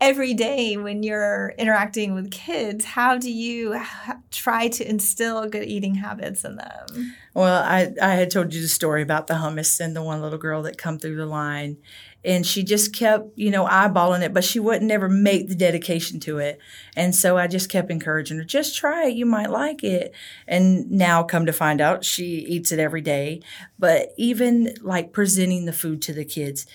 every 0.00 0.32
day 0.34 0.76
when 0.76 1.02
you're 1.02 1.54
interacting 1.58 2.14
with 2.14 2.30
kids, 2.30 2.84
how 2.84 3.18
do 3.18 3.30
you 3.30 3.76
ha- 3.78 4.18
try 4.30 4.68
to 4.68 4.88
instill 4.88 5.48
good 5.48 5.64
eating 5.64 5.96
habits 5.96 6.44
in 6.44 6.56
them? 6.56 7.14
Well, 7.34 7.62
I, 7.62 7.92
I 8.00 8.14
had 8.14 8.30
told 8.30 8.54
you 8.54 8.60
the 8.60 8.68
story 8.68 9.02
about 9.02 9.26
the 9.26 9.34
hummus 9.34 9.80
and 9.80 9.94
the 9.94 10.02
one 10.02 10.22
little 10.22 10.38
girl 10.38 10.62
that 10.62 10.78
come 10.78 10.98
through 10.98 11.16
the 11.16 11.26
line. 11.26 11.78
And 12.24 12.44
she 12.44 12.64
just 12.64 12.94
kept, 12.94 13.30
you 13.36 13.50
know, 13.50 13.64
eyeballing 13.66 14.22
it, 14.22 14.34
but 14.34 14.42
she 14.42 14.58
wouldn't 14.58 14.84
never 14.84 15.08
make 15.08 15.48
the 15.48 15.54
dedication 15.54 16.18
to 16.20 16.38
it. 16.38 16.58
And 16.96 17.14
so 17.14 17.36
I 17.38 17.46
just 17.46 17.70
kept 17.70 17.92
encouraging 17.92 18.38
her, 18.38 18.44
just 18.44 18.76
try 18.76 19.06
it. 19.06 19.14
You 19.14 19.24
might 19.24 19.50
like 19.50 19.84
it. 19.84 20.12
And 20.46 20.90
now 20.90 21.22
come 21.22 21.46
to 21.46 21.52
find 21.52 21.80
out 21.80 22.04
she 22.04 22.24
eats 22.24 22.72
it 22.72 22.80
every 22.80 23.02
day. 23.02 23.40
But 23.78 24.14
even 24.16 24.74
like 24.82 25.12
presenting 25.12 25.64
the 25.64 25.72
food 25.72 26.02
to 26.02 26.12
the 26.12 26.24
kids, 26.24 26.66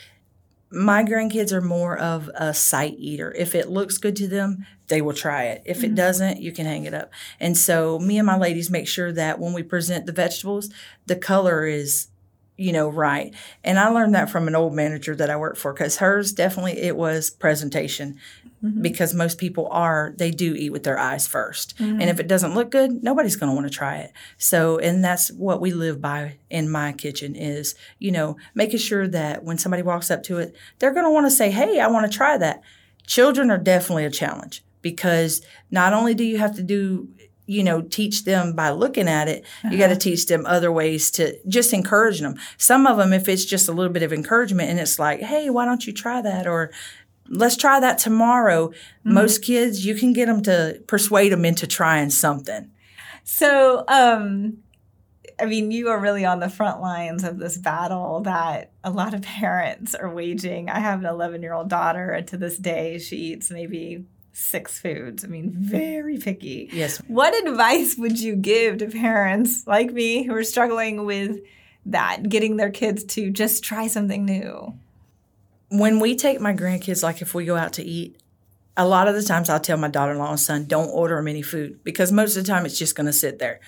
my 0.73 1.03
grandkids 1.03 1.51
are 1.51 1.61
more 1.61 1.97
of 1.97 2.29
a 2.35 2.53
sight 2.53 2.95
eater. 2.97 3.33
If 3.37 3.55
it 3.55 3.69
looks 3.69 3.97
good 3.97 4.15
to 4.17 4.27
them, 4.27 4.65
they 4.87 5.01
will 5.01 5.13
try 5.13 5.45
it. 5.45 5.63
If 5.65 5.83
it 5.83 5.87
mm-hmm. 5.87 5.95
doesn't, 5.95 6.41
you 6.41 6.51
can 6.51 6.65
hang 6.65 6.85
it 6.85 6.93
up. 6.93 7.11
And 7.39 7.57
so 7.57 7.99
me 7.99 8.17
and 8.17 8.25
my 8.25 8.37
ladies 8.37 8.69
make 8.69 8.87
sure 8.87 9.11
that 9.11 9.39
when 9.39 9.53
we 9.53 9.63
present 9.63 10.05
the 10.05 10.11
vegetables, 10.11 10.69
the 11.05 11.15
color 11.15 11.65
is 11.65 12.07
you 12.57 12.71
know 12.71 12.89
right. 12.89 13.33
And 13.63 13.79
i 13.79 13.89
learned 13.89 14.15
that 14.15 14.29
from 14.29 14.47
an 14.47 14.55
old 14.55 14.73
manager 14.73 15.15
that 15.15 15.29
i 15.29 15.35
worked 15.35 15.57
for 15.57 15.73
because 15.73 15.97
hers 15.97 16.33
definitely 16.33 16.79
it 16.79 16.95
was 16.95 17.29
presentation 17.29 18.17
mm-hmm. 18.63 18.81
because 18.81 19.13
most 19.13 19.37
people 19.37 19.67
are 19.71 20.13
they 20.17 20.31
do 20.31 20.53
eat 20.55 20.71
with 20.71 20.83
their 20.83 20.99
eyes 20.99 21.27
1st 21.27 21.79
and 21.79 22.03
if 22.03 22.17
mm. 22.17 22.19
it 22.19 22.27
doesn't 22.27 22.55
look 22.55 22.71
good 22.71 23.03
nobody's 23.03 23.35
going 23.35 23.49
to 23.49 23.55
want 23.55 23.67
to 23.67 23.75
try 23.75 23.97
it. 23.97 24.11
So 24.37 24.77
and 24.77 25.03
that's 25.03 25.31
what 25.31 25.61
we 25.61 25.71
live 25.71 26.01
by 26.01 26.37
in 26.49 26.69
my 26.69 26.93
kitchen 26.93 27.35
is 27.35 27.75
you 27.99 28.11
know 28.11 28.37
making 28.53 28.79
sure 28.79 29.07
that 29.07 29.43
when 29.43 29.57
somebody 29.57 29.83
walks 29.83 30.11
up 30.11 30.23
to 30.23 30.37
it 30.37 30.55
they're 30.79 30.93
going 30.93 31.05
to 31.05 31.11
want 31.11 31.25
to 31.25 31.31
say 31.31 31.51
hey 31.51 31.79
i 31.79 31.87
want 31.87 32.09
to 32.09 32.17
try 32.17 32.37
that. 32.37 32.61
Children 33.05 33.51
are 33.51 33.57
definitely 33.57 34.05
a 34.05 34.09
challenge 34.09 34.63
because 34.83 35.41
not 35.71 35.93
only 35.93 36.13
do 36.13 36.23
you 36.23 36.37
have 36.37 36.55
to 36.55 36.61
do 36.61 37.09
you 37.45 37.63
know 37.63 37.81
teach 37.81 38.23
them 38.23 38.53
by 38.53 38.69
looking 38.69 39.07
at 39.07 39.27
it 39.27 39.45
you 39.69 39.77
got 39.77 39.87
to 39.87 39.97
teach 39.97 40.27
them 40.27 40.45
other 40.45 40.71
ways 40.71 41.11
to 41.11 41.37
just 41.47 41.73
encourage 41.73 42.19
them. 42.19 42.35
Some 42.57 42.87
of 42.87 42.97
them 42.97 43.13
if 43.13 43.27
it's 43.27 43.45
just 43.45 43.67
a 43.67 43.71
little 43.71 43.91
bit 43.91 44.03
of 44.03 44.13
encouragement 44.13 44.69
and 44.69 44.79
it's 44.79 44.99
like 44.99 45.19
hey 45.21 45.49
why 45.49 45.65
don't 45.65 45.85
you 45.85 45.93
try 45.93 46.21
that? 46.21 46.47
or 46.47 46.71
let's 47.29 47.55
try 47.55 47.79
that 47.79 47.97
tomorrow 47.97 48.71
most 49.03 49.41
kids 49.43 49.85
you 49.85 49.95
can 49.95 50.13
get 50.13 50.27
them 50.27 50.41
to 50.43 50.81
persuade 50.87 51.31
them 51.31 51.45
into 51.45 51.65
trying 51.67 52.09
something. 52.09 52.69
So, 53.23 53.85
um, 53.87 54.57
I 55.39 55.45
mean, 55.45 55.71
you 55.71 55.89
are 55.89 55.99
really 55.99 56.25
on 56.25 56.39
the 56.39 56.49
front 56.49 56.81
lines 56.81 57.23
of 57.23 57.39
this 57.39 57.57
battle 57.57 58.21
that 58.21 58.71
a 58.83 58.91
lot 58.91 59.13
of 59.13 59.21
parents 59.23 59.95
are 59.95 60.13
waging. 60.13 60.69
I 60.69 60.79
have 60.79 60.99
an 60.99 61.05
11 61.05 61.41
year 61.41 61.53
old 61.53 61.69
daughter, 61.69 62.11
and 62.11 62.27
to 62.27 62.37
this 62.37 62.57
day, 62.57 62.99
she 62.99 63.17
eats 63.17 63.49
maybe 63.49 64.05
six 64.33 64.79
foods. 64.79 65.23
I 65.23 65.27
mean, 65.27 65.51
very 65.55 66.17
picky. 66.17 66.69
yes 66.73 66.97
What 67.07 67.33
advice 67.47 67.95
would 67.97 68.19
you 68.19 68.35
give 68.35 68.79
to 68.79 68.87
parents 68.87 69.65
like 69.65 69.93
me 69.93 70.23
who 70.23 70.35
are 70.35 70.43
struggling 70.43 71.05
with 71.05 71.39
that, 71.85 72.27
getting 72.27 72.57
their 72.57 72.71
kids 72.71 73.03
to 73.03 73.29
just 73.29 73.63
try 73.63 73.87
something 73.87 74.25
new? 74.25 74.73
when 75.73 75.99
we 75.99 76.15
take 76.15 76.39
my 76.39 76.53
grandkids, 76.53 77.01
like 77.01 77.21
if 77.23 77.33
we 77.33 77.45
go 77.45 77.55
out 77.55 77.73
to 77.73 77.83
eat, 77.83 78.15
a 78.77 78.87
lot 78.87 79.07
of 79.07 79.15
the 79.15 79.23
times 79.23 79.49
I'll 79.49 79.59
tell 79.59 79.77
my 79.77 79.87
daughter 79.87 80.11
in 80.11 80.19
law 80.19 80.29
and 80.29 80.39
son, 80.39 80.65
don't 80.65 80.89
order 80.89 81.15
them 81.15 81.27
any 81.27 81.41
food 81.41 81.83
because 81.83 82.11
most 82.11 82.37
of 82.37 82.43
the 82.43 82.47
time 82.47 82.65
it's 82.65 82.77
just 82.77 82.95
going 82.95 83.07
to 83.07 83.13
sit 83.13 83.39
there. 83.39 83.59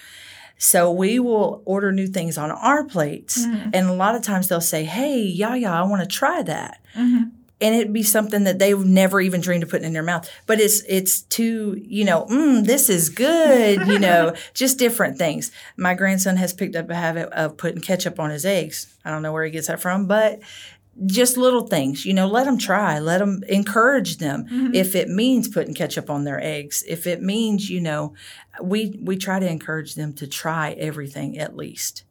So 0.57 0.91
we 0.91 1.19
will 1.19 1.63
order 1.65 1.91
new 1.91 2.05
things 2.05 2.37
on 2.37 2.51
our 2.51 2.83
plates. 2.83 3.43
Mm-hmm. 3.43 3.69
And 3.73 3.89
a 3.89 3.93
lot 3.93 4.13
of 4.15 4.21
times 4.21 4.47
they'll 4.47 4.61
say, 4.61 4.83
hey, 4.83 5.19
Yaya, 5.19 5.69
I 5.69 5.81
want 5.81 6.01
to 6.03 6.07
try 6.07 6.43
that. 6.43 6.79
Mm-hmm. 6.95 7.34
And 7.61 7.73
it'd 7.73 7.93
be 7.93 8.03
something 8.03 8.43
that 8.43 8.59
they've 8.59 8.83
never 8.83 9.21
even 9.21 9.39
dreamed 9.39 9.63
of 9.63 9.69
putting 9.69 9.87
in 9.87 9.93
their 9.93 10.03
mouth. 10.03 10.29
But 10.45 10.59
it's 10.59 10.83
it's 10.89 11.21
too, 11.21 11.81
you 11.81 12.03
know, 12.03 12.25
mm, 12.25 12.65
this 12.65 12.89
is 12.89 13.09
good, 13.09 13.87
you 13.87 13.97
know, 13.97 14.33
just 14.53 14.77
different 14.77 15.17
things. 15.17 15.51
My 15.77 15.93
grandson 15.93 16.35
has 16.37 16.53
picked 16.53 16.75
up 16.75 16.89
a 16.89 16.95
habit 16.95 17.29
of 17.29 17.55
putting 17.55 17.81
ketchup 17.81 18.19
on 18.19 18.29
his 18.29 18.45
eggs. 18.45 18.93
I 19.05 19.09
don't 19.09 19.21
know 19.21 19.31
where 19.31 19.45
he 19.45 19.51
gets 19.51 19.67
that 19.67 19.79
from, 19.79 20.05
but 20.05 20.41
just 21.05 21.35
little 21.35 21.67
things, 21.67 22.05
you 22.05 22.13
know, 22.13 22.27
let 22.27 22.45
them 22.45 22.57
try, 22.57 22.99
let 22.99 23.17
them 23.17 23.43
encourage 23.49 24.17
them. 24.17 24.45
If 24.73 24.95
it 24.95 25.09
means 25.09 25.47
putting 25.47 25.73
ketchup 25.73 26.09
on 26.09 26.23
their 26.23 26.41
eggs, 26.41 26.83
if 26.87 27.05
it 27.05 27.21
means, 27.21 27.69
you 27.69 27.81
know, 27.81 28.13
we 28.61 28.97
we 29.01 29.17
try 29.17 29.39
to 29.39 29.49
encourage 29.49 29.95
them 29.95 30.13
to 30.13 30.27
try 30.27 30.71
everything 30.71 31.37
at 31.37 31.55
least. 31.55 32.03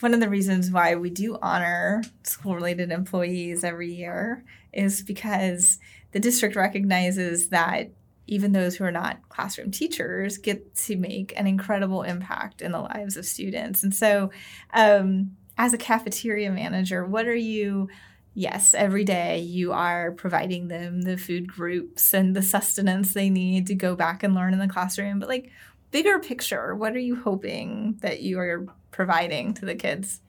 One 0.00 0.14
of 0.14 0.20
the 0.20 0.28
reasons 0.28 0.70
why 0.70 0.94
we 0.94 1.10
do 1.10 1.38
honor 1.42 2.02
school 2.22 2.54
related 2.54 2.92
employees 2.92 3.64
every 3.64 3.92
year 3.92 4.44
is 4.72 5.02
because 5.02 5.78
the 6.12 6.20
district 6.20 6.56
recognizes 6.56 7.48
that 7.48 7.90
even 8.26 8.52
those 8.52 8.76
who 8.76 8.84
are 8.84 8.92
not 8.92 9.28
classroom 9.28 9.70
teachers 9.70 10.38
get 10.38 10.74
to 10.74 10.96
make 10.96 11.32
an 11.36 11.46
incredible 11.46 12.02
impact 12.02 12.60
in 12.62 12.72
the 12.72 12.80
lives 12.80 13.16
of 13.16 13.24
students. 13.24 13.82
And 13.82 13.94
so, 13.94 14.30
um, 14.74 15.36
as 15.56 15.72
a 15.72 15.78
cafeteria 15.78 16.52
manager, 16.52 17.04
what 17.04 17.26
are 17.26 17.34
you? 17.34 17.88
Yes, 18.34 18.74
every 18.74 19.02
day 19.02 19.40
you 19.40 19.72
are 19.72 20.12
providing 20.12 20.68
them 20.68 21.02
the 21.02 21.16
food 21.16 21.48
groups 21.48 22.14
and 22.14 22.36
the 22.36 22.42
sustenance 22.42 23.12
they 23.12 23.30
need 23.30 23.66
to 23.66 23.74
go 23.74 23.96
back 23.96 24.22
and 24.22 24.34
learn 24.34 24.52
in 24.52 24.60
the 24.60 24.68
classroom. 24.68 25.18
But, 25.18 25.28
like, 25.28 25.50
bigger 25.90 26.18
picture, 26.18 26.74
what 26.74 26.94
are 26.94 27.00
you 27.00 27.16
hoping 27.16 27.98
that 28.00 28.20
you 28.20 28.38
are 28.38 28.66
providing 28.90 29.54
to 29.54 29.66
the 29.66 29.74
kids? 29.74 30.20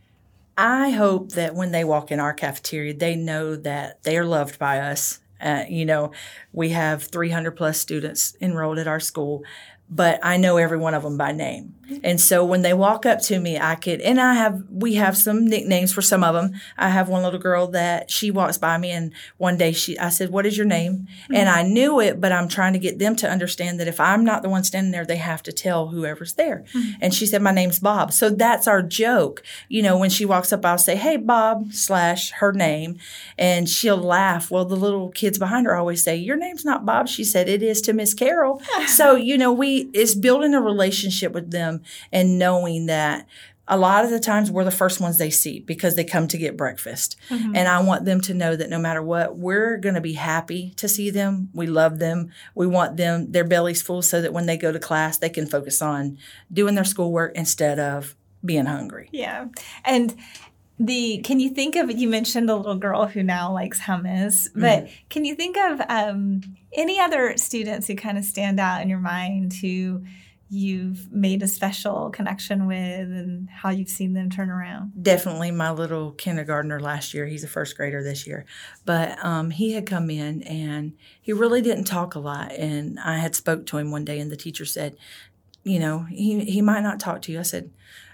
I 0.57 0.89
hope 0.89 1.31
that 1.31 1.55
when 1.55 1.71
they 1.71 1.83
walk 1.83 2.11
in 2.11 2.19
our 2.19 2.33
cafeteria, 2.33 2.93
they 2.93 3.15
know 3.15 3.55
that 3.55 4.03
they 4.03 4.17
are 4.17 4.25
loved 4.25 4.59
by 4.59 4.79
us. 4.79 5.19
Uh, 5.39 5.63
you 5.69 5.85
know, 5.85 6.11
we 6.51 6.69
have 6.69 7.03
300 7.03 7.51
plus 7.51 7.79
students 7.79 8.35
enrolled 8.41 8.77
at 8.77 8.87
our 8.87 8.99
school, 8.99 9.43
but 9.89 10.19
I 10.21 10.35
know 10.35 10.57
every 10.57 10.77
one 10.77 10.93
of 10.93 11.03
them 11.03 11.17
by 11.17 11.31
name. 11.31 11.75
And 12.03 12.19
so 12.19 12.45
when 12.45 12.61
they 12.61 12.73
walk 12.73 13.05
up 13.05 13.21
to 13.23 13.39
me, 13.39 13.57
I 13.57 13.75
could, 13.75 14.01
and 14.01 14.19
I 14.19 14.33
have, 14.33 14.63
we 14.69 14.95
have 14.95 15.17
some 15.17 15.45
nicknames 15.45 15.91
for 15.91 16.01
some 16.01 16.23
of 16.23 16.33
them. 16.33 16.53
I 16.77 16.89
have 16.89 17.09
one 17.09 17.23
little 17.23 17.39
girl 17.39 17.67
that 17.67 18.11
she 18.11 18.31
walks 18.31 18.57
by 18.57 18.77
me, 18.77 18.91
and 18.91 19.11
one 19.37 19.57
day 19.57 19.71
she, 19.71 19.97
I 19.97 20.09
said, 20.09 20.29
"What 20.29 20.45
is 20.45 20.57
your 20.57 20.65
name?" 20.65 21.07
Mm-hmm. 21.23 21.35
And 21.35 21.49
I 21.49 21.63
knew 21.63 21.99
it, 21.99 22.21
but 22.21 22.31
I'm 22.31 22.47
trying 22.47 22.73
to 22.73 22.79
get 22.79 22.99
them 22.99 23.15
to 23.17 23.29
understand 23.29 23.79
that 23.79 23.87
if 23.87 23.99
I'm 23.99 24.23
not 24.23 24.43
the 24.43 24.49
one 24.49 24.63
standing 24.63 24.91
there, 24.91 25.05
they 25.05 25.17
have 25.17 25.43
to 25.43 25.51
tell 25.51 25.87
whoever's 25.87 26.33
there. 26.33 26.63
Mm-hmm. 26.73 26.99
And 27.01 27.13
she 27.13 27.25
said, 27.25 27.41
"My 27.41 27.51
name's 27.51 27.79
Bob." 27.79 28.13
So 28.13 28.29
that's 28.29 28.67
our 28.67 28.81
joke. 28.81 29.43
You 29.67 29.81
know, 29.81 29.97
when 29.97 30.09
she 30.09 30.25
walks 30.25 30.53
up, 30.53 30.65
I'll 30.65 30.77
say, 30.77 30.95
"Hey, 30.95 31.17
Bob," 31.17 31.73
slash 31.73 32.31
her 32.33 32.51
name, 32.51 32.97
and 33.37 33.67
she'll 33.67 33.97
laugh. 33.97 34.51
Well, 34.51 34.65
the 34.65 34.75
little 34.75 35.09
kids 35.09 35.37
behind 35.37 35.65
her 35.65 35.75
always 35.75 36.03
say, 36.03 36.15
"Your 36.15 36.37
name's 36.37 36.65
not 36.65 36.85
Bob." 36.85 37.07
She 37.07 37.23
said, 37.23 37.49
"It 37.49 37.63
is 37.63 37.81
to 37.81 37.93
Miss 37.93 38.13
Carol." 38.13 38.61
so 38.87 39.15
you 39.15 39.37
know, 39.37 39.51
we 39.51 39.89
it's 39.93 40.15
building 40.15 40.53
a 40.53 40.61
relationship 40.61 41.33
with 41.33 41.51
them 41.51 41.78
and 42.11 42.39
knowing 42.39 42.87
that 42.87 43.27
a 43.69 43.77
lot 43.77 44.03
of 44.03 44.09
the 44.09 44.19
times 44.19 44.49
we're 44.49 44.63
the 44.63 44.71
first 44.71 44.99
ones 44.99 45.19
they 45.19 45.29
see 45.29 45.59
because 45.59 45.95
they 45.95 46.03
come 46.03 46.27
to 46.27 46.39
get 46.39 46.57
breakfast. 46.57 47.15
And 47.29 47.67
I 47.67 47.81
want 47.83 48.03
them 48.03 48.19
to 48.21 48.33
know 48.33 48.55
that 48.55 48.69
no 48.69 48.79
matter 48.79 49.01
what, 49.01 49.37
we're 49.37 49.77
going 49.77 49.93
to 49.93 50.01
be 50.01 50.13
happy 50.13 50.73
to 50.77 50.89
see 50.89 51.11
them. 51.11 51.49
We 51.53 51.67
love 51.67 51.99
them. 51.99 52.31
We 52.55 52.65
want 52.65 52.97
them, 52.97 53.31
their 53.31 53.43
bellies 53.43 53.83
full 53.83 54.01
so 54.01 54.21
that 54.21 54.33
when 54.33 54.47
they 54.47 54.57
go 54.57 54.71
to 54.71 54.79
class, 54.79 55.19
they 55.19 55.29
can 55.29 55.45
focus 55.45 55.83
on 55.83 56.17
doing 56.51 56.73
their 56.73 56.83
schoolwork 56.83 57.35
instead 57.35 57.77
of 57.77 58.15
being 58.43 58.65
hungry. 58.65 59.09
Yeah. 59.11 59.49
And 59.85 60.15
the 60.79 61.19
can 61.19 61.39
you 61.39 61.49
think 61.49 61.75
of 61.75 61.91
you 61.91 62.09
mentioned 62.09 62.49
a 62.49 62.55
little 62.55 62.75
girl 62.75 63.05
who 63.05 63.21
now 63.21 63.51
likes 63.53 63.81
hummus, 63.81 64.47
but 64.55 64.85
mm-hmm. 64.85 64.93
can 65.09 65.25
you 65.25 65.35
think 65.35 65.57
of 65.57 65.81
um, 65.89 66.41
any 66.73 66.99
other 66.99 67.35
students 67.37 67.85
who 67.85 67.95
kind 67.95 68.17
of 68.17 68.23
stand 68.23 68.59
out 68.59 68.81
in 68.81 68.89
your 68.89 68.99
mind 68.99 69.53
who 69.53 70.03
you've 70.49 71.11
made 71.11 71.43
a 71.43 71.47
special 71.47 72.09
connection 72.09 72.65
with 72.65 72.75
and 72.77 73.49
how 73.49 73.69
you've 73.69 73.89
seen 73.89 74.13
them 74.13 74.29
turn 74.29 74.49
around? 74.49 74.91
Definitely 75.01 75.51
my 75.51 75.71
little 75.71 76.11
kindergartner 76.11 76.79
last 76.79 77.13
year. 77.13 77.27
He's 77.27 77.43
a 77.43 77.47
first 77.47 77.77
grader 77.77 78.03
this 78.03 78.25
year. 78.25 78.45
But 78.83 79.23
um, 79.23 79.51
he 79.51 79.73
had 79.73 79.85
come 79.85 80.09
in 80.09 80.41
and 80.43 80.93
he 81.21 81.33
really 81.33 81.61
didn't 81.61 81.83
talk 81.83 82.15
a 82.15 82.19
lot. 82.19 82.51
And 82.53 82.99
I 82.99 83.17
had 83.17 83.35
spoke 83.35 83.67
to 83.67 83.77
him 83.77 83.91
one 83.91 84.05
day 84.05 84.19
and 84.19 84.31
the 84.31 84.37
teacher 84.37 84.65
said, 84.65 84.97
you 85.63 85.77
know, 85.77 85.99
he, 86.09 86.43
he 86.45 86.61
might 86.61 86.81
not 86.81 86.99
talk 86.99 87.21
to 87.23 87.31
you. 87.31 87.39
I 87.39 87.43
said, 87.43 87.69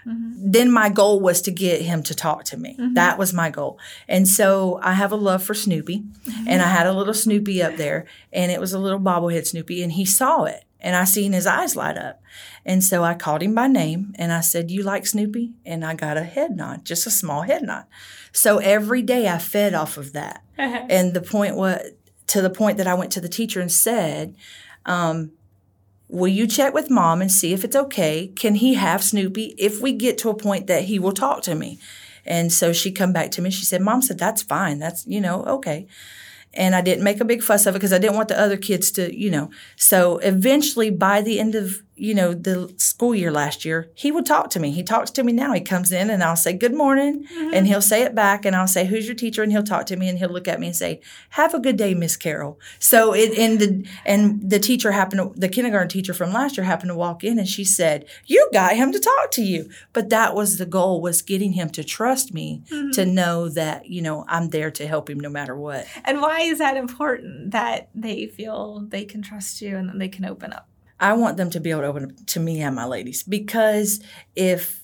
mm-hmm. 0.06 0.32
then 0.50 0.70
my 0.70 0.90
goal 0.90 1.20
was 1.20 1.40
to 1.42 1.50
get 1.50 1.80
him 1.80 2.02
to 2.02 2.14
talk 2.14 2.44
to 2.46 2.58
me. 2.58 2.76
Mm-hmm. 2.78 2.94
That 2.94 3.18
was 3.18 3.32
my 3.32 3.48
goal. 3.48 3.78
And 4.08 4.28
so 4.28 4.78
I 4.82 4.92
have 4.92 5.12
a 5.12 5.16
love 5.16 5.42
for 5.42 5.54
Snoopy 5.54 6.00
mm-hmm. 6.00 6.48
and 6.48 6.60
I 6.60 6.68
had 6.68 6.86
a 6.86 6.92
little 6.92 7.14
Snoopy 7.14 7.62
up 7.62 7.76
there 7.76 8.04
and 8.30 8.52
it 8.52 8.60
was 8.60 8.74
a 8.74 8.78
little 8.78 9.00
bobblehead 9.00 9.46
Snoopy 9.46 9.82
and 9.82 9.92
he 9.92 10.04
saw 10.04 10.44
it 10.44 10.65
and 10.80 10.94
I 10.94 11.04
seen 11.04 11.32
his 11.32 11.46
eyes 11.46 11.76
light 11.76 11.96
up. 11.96 12.22
And 12.64 12.82
so 12.82 13.02
I 13.04 13.14
called 13.14 13.42
him 13.42 13.54
by 13.54 13.66
name 13.66 14.14
and 14.18 14.32
I 14.32 14.40
said, 14.40 14.70
You 14.70 14.82
like 14.82 15.06
Snoopy? 15.06 15.52
And 15.64 15.84
I 15.84 15.94
got 15.94 16.16
a 16.16 16.24
head 16.24 16.56
nod, 16.56 16.84
just 16.84 17.06
a 17.06 17.10
small 17.10 17.42
head 17.42 17.62
nod. 17.62 17.84
So 18.32 18.58
every 18.58 19.02
day 19.02 19.28
I 19.28 19.38
fed 19.38 19.74
off 19.74 19.96
of 19.96 20.12
that. 20.12 20.42
Uh-huh. 20.58 20.86
And 20.90 21.14
the 21.14 21.20
point 21.20 21.56
was 21.56 21.80
to 22.28 22.42
the 22.42 22.50
point 22.50 22.78
that 22.78 22.86
I 22.86 22.94
went 22.94 23.12
to 23.12 23.20
the 23.20 23.28
teacher 23.28 23.60
and 23.60 23.70
said, 23.70 24.34
um, 24.84 25.32
Will 26.08 26.28
you 26.28 26.46
check 26.46 26.72
with 26.72 26.88
mom 26.88 27.20
and 27.20 27.32
see 27.32 27.52
if 27.52 27.64
it's 27.64 27.74
okay? 27.74 28.28
Can 28.36 28.56
he 28.56 28.74
have 28.74 29.02
Snoopy 29.02 29.54
if 29.58 29.80
we 29.80 29.92
get 29.92 30.18
to 30.18 30.30
a 30.30 30.36
point 30.36 30.68
that 30.68 30.84
he 30.84 31.00
will 31.00 31.12
talk 31.12 31.42
to 31.42 31.54
me? 31.56 31.80
And 32.24 32.52
so 32.52 32.72
she 32.72 32.92
come 32.92 33.12
back 33.12 33.32
to 33.32 33.42
me. 33.42 33.50
She 33.50 33.64
said, 33.64 33.80
Mom 33.80 34.02
said, 34.02 34.18
that's 34.18 34.42
fine. 34.42 34.78
That's, 34.78 35.04
you 35.06 35.20
know, 35.20 35.44
okay 35.44 35.86
and 36.56 36.74
I 36.74 36.80
didn't 36.80 37.04
make 37.04 37.20
a 37.20 37.24
big 37.24 37.42
fuss 37.42 37.66
of 37.66 37.74
it 37.74 37.78
because 37.78 37.92
I 37.92 37.98
didn't 37.98 38.16
want 38.16 38.28
the 38.28 38.40
other 38.40 38.56
kids 38.56 38.90
to, 38.92 39.16
you 39.16 39.30
know. 39.30 39.50
So 39.76 40.18
eventually, 40.18 40.90
by 40.90 41.22
the 41.22 41.38
end 41.38 41.54
of 41.54 41.82
you 41.96 42.14
know, 42.14 42.34
the 42.34 42.72
school 42.76 43.14
year 43.14 43.30
last 43.30 43.64
year, 43.64 43.90
he 43.94 44.12
would 44.12 44.26
talk 44.26 44.50
to 44.50 44.60
me. 44.60 44.70
He 44.70 44.82
talks 44.82 45.10
to 45.12 45.24
me 45.24 45.32
now. 45.32 45.52
He 45.52 45.62
comes 45.62 45.92
in 45.92 46.10
and 46.10 46.22
I'll 46.22 46.36
say, 46.36 46.52
Good 46.52 46.74
morning. 46.74 47.24
Mm-hmm. 47.24 47.54
And 47.54 47.66
he'll 47.66 47.80
say 47.80 48.02
it 48.02 48.14
back 48.14 48.44
and 48.44 48.54
I'll 48.54 48.68
say, 48.68 48.84
Who's 48.84 49.06
your 49.06 49.14
teacher? 49.14 49.42
And 49.42 49.50
he'll 49.50 49.62
talk 49.62 49.86
to 49.86 49.96
me 49.96 50.08
and 50.08 50.18
he'll 50.18 50.28
look 50.28 50.46
at 50.46 50.60
me 50.60 50.66
and 50.66 50.76
say, 50.76 51.00
Have 51.30 51.54
a 51.54 51.58
good 51.58 51.78
day, 51.78 51.94
Miss 51.94 52.16
Carol. 52.16 52.60
So 52.78 53.14
it 53.14 53.38
and 53.38 53.58
the 53.58 53.88
and 54.04 54.50
the 54.50 54.58
teacher 54.58 54.92
happened 54.92 55.34
to, 55.34 55.40
the 55.40 55.48
kindergarten 55.48 55.88
teacher 55.88 56.12
from 56.12 56.32
last 56.32 56.58
year 56.58 56.64
happened 56.64 56.90
to 56.90 56.94
walk 56.94 57.24
in 57.24 57.38
and 57.38 57.48
she 57.48 57.64
said, 57.64 58.04
You 58.26 58.48
got 58.52 58.76
him 58.76 58.92
to 58.92 58.98
talk 58.98 59.30
to 59.32 59.42
you. 59.42 59.70
But 59.94 60.10
that 60.10 60.34
was 60.34 60.58
the 60.58 60.66
goal 60.66 61.00
was 61.00 61.22
getting 61.22 61.52
him 61.52 61.70
to 61.70 61.82
trust 61.82 62.34
me 62.34 62.62
mm-hmm. 62.70 62.90
to 62.90 63.06
know 63.06 63.48
that, 63.48 63.86
you 63.86 64.02
know, 64.02 64.26
I'm 64.28 64.50
there 64.50 64.70
to 64.72 64.86
help 64.86 65.08
him 65.08 65.18
no 65.18 65.30
matter 65.30 65.56
what. 65.56 65.86
And 66.04 66.20
why 66.20 66.40
is 66.40 66.58
that 66.58 66.76
important 66.76 67.52
that 67.52 67.88
they 67.94 68.26
feel 68.26 68.80
they 68.86 69.06
can 69.06 69.22
trust 69.22 69.62
you 69.62 69.76
and 69.76 69.88
that 69.88 69.98
they 69.98 70.08
can 70.08 70.26
open 70.26 70.52
up? 70.52 70.68
I 70.98 71.12
want 71.14 71.36
them 71.36 71.50
to 71.50 71.60
be 71.60 71.70
able 71.70 71.82
to 71.82 71.86
open 71.86 72.16
to 72.26 72.40
me 72.40 72.60
and 72.62 72.74
my 72.74 72.86
ladies 72.86 73.22
because 73.22 74.02
if 74.34 74.82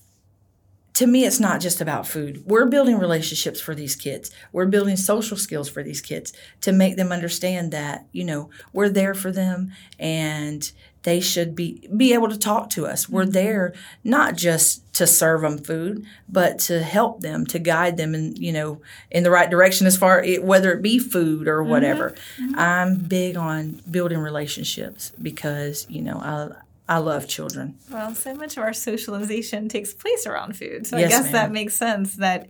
to 0.94 1.06
me 1.06 1.24
it's 1.24 1.40
not 1.40 1.60
just 1.60 1.80
about 1.80 2.06
food. 2.06 2.42
We're 2.46 2.66
building 2.66 2.98
relationships 2.98 3.60
for 3.60 3.74
these 3.74 3.96
kids. 3.96 4.30
We're 4.52 4.66
building 4.66 4.96
social 4.96 5.36
skills 5.36 5.68
for 5.68 5.82
these 5.82 6.02
kids 6.02 6.32
to 6.60 6.72
make 6.72 6.96
them 6.96 7.12
understand 7.12 7.72
that 7.72 8.06
you 8.12 8.24
know 8.24 8.50
we're 8.72 8.90
there 8.90 9.14
for 9.14 9.32
them 9.32 9.72
and 9.98 10.70
they 11.02 11.20
should 11.20 11.54
be 11.54 11.88
be 11.94 12.12
able 12.14 12.28
to 12.28 12.38
talk 12.38 12.70
to 12.70 12.86
us. 12.86 13.08
We're 13.08 13.22
mm-hmm. 13.22 13.32
there 13.32 13.74
not 14.04 14.36
just 14.36 14.92
to 14.94 15.06
serve 15.06 15.40
them 15.42 15.58
food, 15.58 16.04
but 16.28 16.58
to 16.60 16.82
help 16.82 17.20
them, 17.20 17.46
to 17.46 17.58
guide 17.58 17.96
them 17.96 18.14
in 18.14 18.36
you 18.36 18.52
know 18.52 18.80
in 19.10 19.22
the 19.22 19.30
right 19.30 19.50
direction 19.50 19.86
as 19.86 19.96
far 19.96 20.24
whether 20.40 20.72
it 20.72 20.82
be 20.82 20.98
food 20.98 21.48
or 21.48 21.62
whatever. 21.62 22.10
Mm-hmm. 22.10 22.44
mm-hmm. 22.44 22.58
I'm 22.58 22.96
big 22.96 23.36
on 23.36 23.80
building 23.90 24.18
relationships 24.18 25.12
because 25.20 25.86
you 25.88 26.02
know 26.02 26.18
I. 26.18 26.62
I 26.88 26.98
love 26.98 27.26
children. 27.26 27.78
Well, 27.90 28.14
so 28.14 28.34
much 28.34 28.56
of 28.56 28.64
our 28.64 28.74
socialization 28.74 29.68
takes 29.68 29.94
place 29.94 30.26
around 30.26 30.56
food. 30.56 30.86
So 30.86 30.98
yes, 30.98 31.06
I 31.06 31.08
guess 31.08 31.22
ma'am. 31.24 31.32
that 31.32 31.52
makes 31.52 31.74
sense 31.74 32.16
that 32.16 32.48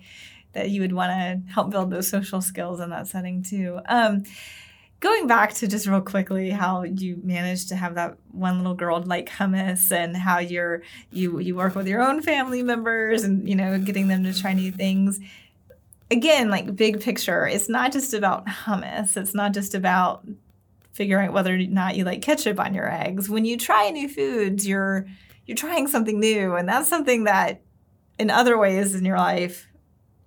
that 0.54 0.70
you 0.70 0.80
would 0.80 0.92
want 0.92 1.10
to 1.10 1.52
help 1.52 1.70
build 1.70 1.90
those 1.90 2.08
social 2.08 2.40
skills 2.40 2.80
in 2.80 2.90
that 2.90 3.06
setting 3.06 3.42
too. 3.42 3.78
Um, 3.86 4.24
going 5.02 5.26
back 5.26 5.52
to 5.52 5.66
just 5.66 5.88
real 5.88 6.00
quickly 6.00 6.48
how 6.48 6.84
you 6.84 7.18
managed 7.24 7.68
to 7.68 7.74
have 7.74 7.96
that 7.96 8.16
one 8.30 8.58
little 8.58 8.72
girl 8.72 9.02
like 9.02 9.28
hummus 9.28 9.90
and 9.90 10.16
how 10.16 10.38
you're 10.38 10.80
you 11.10 11.40
you 11.40 11.56
work 11.56 11.74
with 11.74 11.88
your 11.88 12.00
own 12.00 12.22
family 12.22 12.62
members 12.62 13.24
and 13.24 13.46
you 13.48 13.56
know 13.56 13.78
getting 13.78 14.06
them 14.06 14.22
to 14.22 14.32
try 14.32 14.54
new 14.54 14.70
things. 14.70 15.18
Again 16.10 16.50
like 16.50 16.76
big 16.76 17.00
picture 17.00 17.46
it's 17.46 17.68
not 17.68 17.92
just 17.92 18.14
about 18.14 18.46
hummus. 18.46 19.16
It's 19.16 19.34
not 19.34 19.52
just 19.52 19.74
about 19.74 20.24
figuring 20.92 21.28
out 21.28 21.34
whether 21.34 21.54
or 21.54 21.58
not 21.58 21.96
you 21.96 22.04
like 22.04 22.22
ketchup 22.22 22.60
on 22.60 22.72
your 22.72 22.90
eggs. 22.90 23.28
When 23.28 23.44
you 23.44 23.58
try 23.58 23.90
new 23.90 24.08
foods 24.08 24.66
you're 24.66 25.06
you're 25.46 25.56
trying 25.56 25.88
something 25.88 26.20
new 26.20 26.54
and 26.54 26.68
that's 26.68 26.88
something 26.88 27.24
that 27.24 27.60
in 28.20 28.30
other 28.30 28.56
ways 28.56 28.94
in 28.94 29.04
your 29.04 29.18
life 29.18 29.66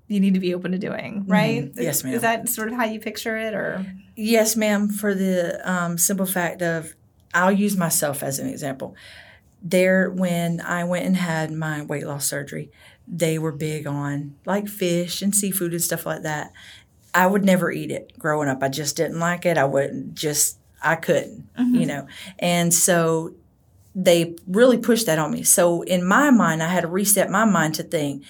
you 0.08 0.20
need 0.20 0.34
to 0.36 0.40
be 0.40 0.54
open 0.54 0.72
to 0.72 0.78
doing, 0.78 1.22
mm-hmm. 1.22 1.32
right? 1.32 1.64
Mm-hmm. 1.66 1.82
Yes, 1.82 2.04
ma'am. 2.04 2.14
Is 2.14 2.22
that 2.22 2.50
sort 2.50 2.68
of 2.68 2.76
how 2.76 2.86
you 2.86 3.00
picture 3.00 3.38
it, 3.38 3.54
or? 3.54 3.86
Yes, 4.16 4.56
ma'am. 4.56 4.90
For 4.90 5.14
the 5.14 5.60
um, 5.70 5.98
simple 5.98 6.26
fact 6.26 6.62
of, 6.62 6.94
I'll 7.34 7.52
use 7.52 7.76
myself 7.76 8.24
as 8.24 8.40
an 8.40 8.48
example. 8.48 8.96
There, 9.62 10.10
when 10.10 10.62
I 10.62 10.84
went 10.84 11.06
and 11.06 11.18
had 11.18 11.52
my 11.52 11.82
weight 11.82 12.06
loss 12.06 12.26
surgery, 12.26 12.70
they 13.08 13.38
were 13.40 13.52
big 13.52 13.88
on 13.88 14.36
like 14.46 14.68
fish 14.68 15.22
and 15.22 15.34
seafood 15.36 15.72
and 15.72 15.82
stuff 15.82 16.06
like 16.06 16.22
that. 16.24 16.52
I 17.14 17.28
would 17.28 17.44
never 17.44 17.72
eat 17.72 17.92
it 17.92 18.18
growing 18.20 18.50
up. 18.50 18.62
I 18.62 18.70
just 18.70 18.96
didn't 18.98 19.20
like 19.20 19.46
it. 19.46 19.58
I 19.58 19.66
wouldn't 19.66 20.16
just, 20.16 20.60
I 20.84 20.96
couldn't, 20.96 21.48
mm-hmm. 21.56 21.76
you 21.76 21.86
know. 21.86 22.08
And 22.40 22.74
so 22.74 23.34
they 23.96 24.36
really 24.46 24.78
pushed 24.78 25.06
that 25.06 25.18
on 25.18 25.32
me. 25.32 25.44
So 25.44 25.82
in 25.84 26.06
my 26.06 26.30
mind, 26.30 26.62
I 26.62 26.68
had 26.68 26.82
to 26.82 26.88
reset 26.88 27.30
my 27.30 27.46
mind 27.46 27.76
to 27.76 27.84
think 27.84 28.24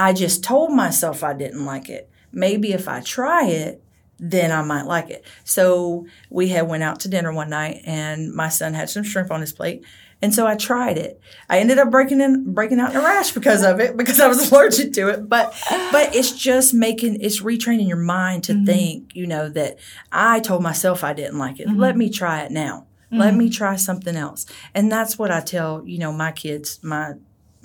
I 0.00 0.14
just 0.14 0.42
told 0.42 0.72
myself 0.72 1.22
I 1.22 1.34
didn't 1.34 1.66
like 1.66 1.90
it. 1.90 2.08
Maybe 2.32 2.72
if 2.72 2.88
I 2.88 3.02
try 3.02 3.48
it, 3.48 3.84
then 4.18 4.50
I 4.50 4.62
might 4.62 4.86
like 4.86 5.10
it. 5.10 5.26
So 5.44 6.06
we 6.30 6.48
had 6.48 6.66
went 6.68 6.82
out 6.82 7.00
to 7.00 7.08
dinner 7.10 7.34
one 7.34 7.50
night 7.50 7.82
and 7.84 8.32
my 8.32 8.48
son 8.48 8.72
had 8.72 8.88
some 8.88 9.02
shrimp 9.02 9.30
on 9.30 9.42
his 9.42 9.52
plate. 9.52 9.84
And 10.22 10.34
so 10.34 10.46
I 10.46 10.54
tried 10.56 10.96
it. 10.96 11.20
I 11.50 11.58
ended 11.58 11.78
up 11.78 11.90
breaking 11.90 12.22
in 12.22 12.54
breaking 12.54 12.80
out 12.80 12.92
in 12.92 12.96
a 12.96 13.00
rash 13.00 13.32
because 13.32 13.62
of 13.62 13.78
it, 13.78 13.94
because 13.98 14.20
I 14.20 14.28
was 14.28 14.50
allergic 14.52 14.94
to 14.94 15.08
it. 15.10 15.28
But 15.28 15.54
but 15.92 16.14
it's 16.14 16.32
just 16.32 16.72
making 16.72 17.20
it's 17.20 17.42
retraining 17.42 17.86
your 17.88 17.98
mind 17.98 18.44
to 18.44 18.54
mm-hmm. 18.54 18.64
think, 18.64 19.14
you 19.14 19.26
know, 19.26 19.50
that 19.50 19.78
I 20.10 20.40
told 20.40 20.62
myself 20.62 21.04
I 21.04 21.12
didn't 21.12 21.38
like 21.38 21.60
it. 21.60 21.68
Mm-hmm. 21.68 21.78
Let 21.78 21.96
me 21.98 22.08
try 22.08 22.40
it 22.40 22.52
now. 22.52 22.86
Mm-hmm. 23.12 23.18
Let 23.18 23.34
me 23.34 23.50
try 23.50 23.76
something 23.76 24.16
else. 24.16 24.46
And 24.74 24.90
that's 24.90 25.18
what 25.18 25.30
I 25.30 25.40
tell, 25.40 25.86
you 25.86 25.98
know, 25.98 26.12
my 26.12 26.32
kids, 26.32 26.80
my 26.82 27.14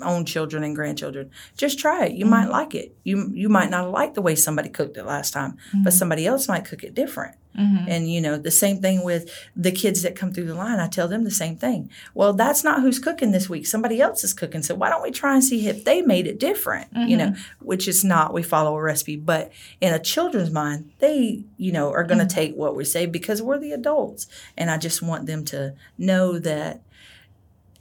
own 0.01 0.25
children 0.25 0.63
and 0.63 0.75
grandchildren. 0.75 1.31
Just 1.58 1.79
try 1.79 2.05
it. 2.05 2.13
You 2.13 2.25
mm-hmm. 2.25 2.31
might 2.31 2.49
like 2.49 2.75
it. 2.75 2.95
You 3.03 3.31
you 3.34 3.49
might 3.49 3.69
not 3.69 3.91
like 3.91 4.13
the 4.13 4.21
way 4.21 4.36
somebody 4.36 4.69
cooked 4.69 4.97
it 4.97 5.05
last 5.05 5.31
time, 5.31 5.53
mm-hmm. 5.69 5.84
but 5.84 5.93
somebody 5.93 6.25
else 6.25 6.47
might 6.47 6.65
cook 6.65 6.84
it 6.84 6.93
different. 6.93 7.36
Mm-hmm. 7.58 7.86
And 7.88 8.12
you 8.12 8.19
know, 8.19 8.38
the 8.38 8.51
same 8.51 8.81
thing 8.81 9.03
with 9.03 9.31
the 9.55 9.71
kids 9.71 10.01
that 10.01 10.15
come 10.15 10.34
through 10.34 10.47
the 10.47 10.55
line. 10.55 10.79
I 10.79 10.88
tell 10.88 11.08
them 11.08 11.23
the 11.23 11.31
same 11.31 11.55
thing. 11.55 11.89
Well, 12.13 12.34
that's 12.34 12.63
not 12.63 12.81
who's 12.81 12.99
cooking 12.99 13.31
this 13.31 13.49
week. 13.49 13.65
Somebody 13.65 14.01
else 14.01 14.23
is 14.25 14.34
cooking. 14.34 14.62
So 14.62 14.75
why 14.75 14.89
don't 14.89 15.01
we 15.03 15.12
try 15.12 15.34
and 15.34 15.43
see 15.43 15.67
if 15.67 15.86
they 15.86 16.01
made 16.01 16.27
it 16.27 16.39
different? 16.39 16.88
You 16.93 17.15
know, 17.15 17.27
mm-hmm. 17.27 17.65
which 17.65 17.88
is 17.88 18.03
not 18.03 18.34
we 18.34 18.43
follow 18.43 18.75
a 18.75 18.81
recipe, 18.81 19.15
but 19.15 19.51
in 19.79 19.93
a 19.93 19.99
children's 19.99 20.51
mind, 20.51 20.91
they, 20.99 21.45
you 21.58 21.71
know, 21.71 21.91
are 21.91 22.03
going 22.03 22.19
to 22.19 22.25
mm-hmm. 22.25 22.36
take 22.36 22.55
what 22.55 22.75
we 22.75 22.84
say 22.84 23.05
because 23.05 23.41
we're 23.41 23.60
the 23.60 23.71
adults. 23.71 24.27
And 24.58 24.69
I 24.69 24.77
just 24.77 25.01
want 25.01 25.25
them 25.25 25.45
to 25.45 25.75
know 25.97 26.38
that 26.39 26.81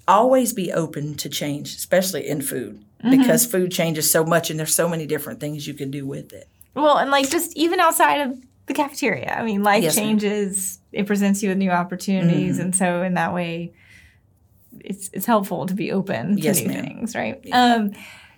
always 0.07 0.53
be 0.53 0.73
open 0.73 1.15
to 1.17 1.29
change, 1.29 1.75
especially 1.75 2.27
in 2.27 2.43
food, 2.43 2.85
mm-hmm. 3.03 3.11
because 3.11 3.47
food 3.47 3.71
changes 3.71 4.11
so 4.11 4.25
much 4.25 4.51
and 4.51 4.59
there's 4.59 4.75
so 4.75 4.89
many 4.89 5.07
different 5.07 5.41
things 5.41 5.67
you 5.67 5.75
can 5.75 5.91
do 5.91 6.07
with 6.07 6.33
it. 6.33 6.49
Well, 6.75 6.99
and 6.99 7.11
like 7.11 7.31
just 7.31 7.57
even 7.57 7.81
outside 7.81 8.21
of 8.23 8.39
the 8.67 8.75
cafeteria, 8.75 9.35
I 9.39 9.45
mean, 9.45 9.63
life 9.63 9.83
yes, 9.83 9.95
changes, 9.95 10.81
ma'am. 10.93 11.05
it 11.05 11.07
presents 11.07 11.43
you 11.43 11.51
with 11.51 11.59
new 11.59 11.71
opportunities. 11.71 12.55
Mm-hmm. 12.55 12.63
And 12.63 12.77
so, 12.77 13.03
in 13.03 13.15
that 13.15 13.33
way, 13.33 13.75
it's, 14.81 15.11
it's 15.13 15.27
helpful 15.27 15.67
to 15.67 15.75
be 15.75 15.93
open 15.93 16.37
to 16.37 16.43
yes, 16.43 16.61
new 16.61 16.69
ma'am. 16.69 16.85
things, 16.85 17.15
right? 17.15 17.41
Yeah. 17.45 17.75
Um, 17.75 17.93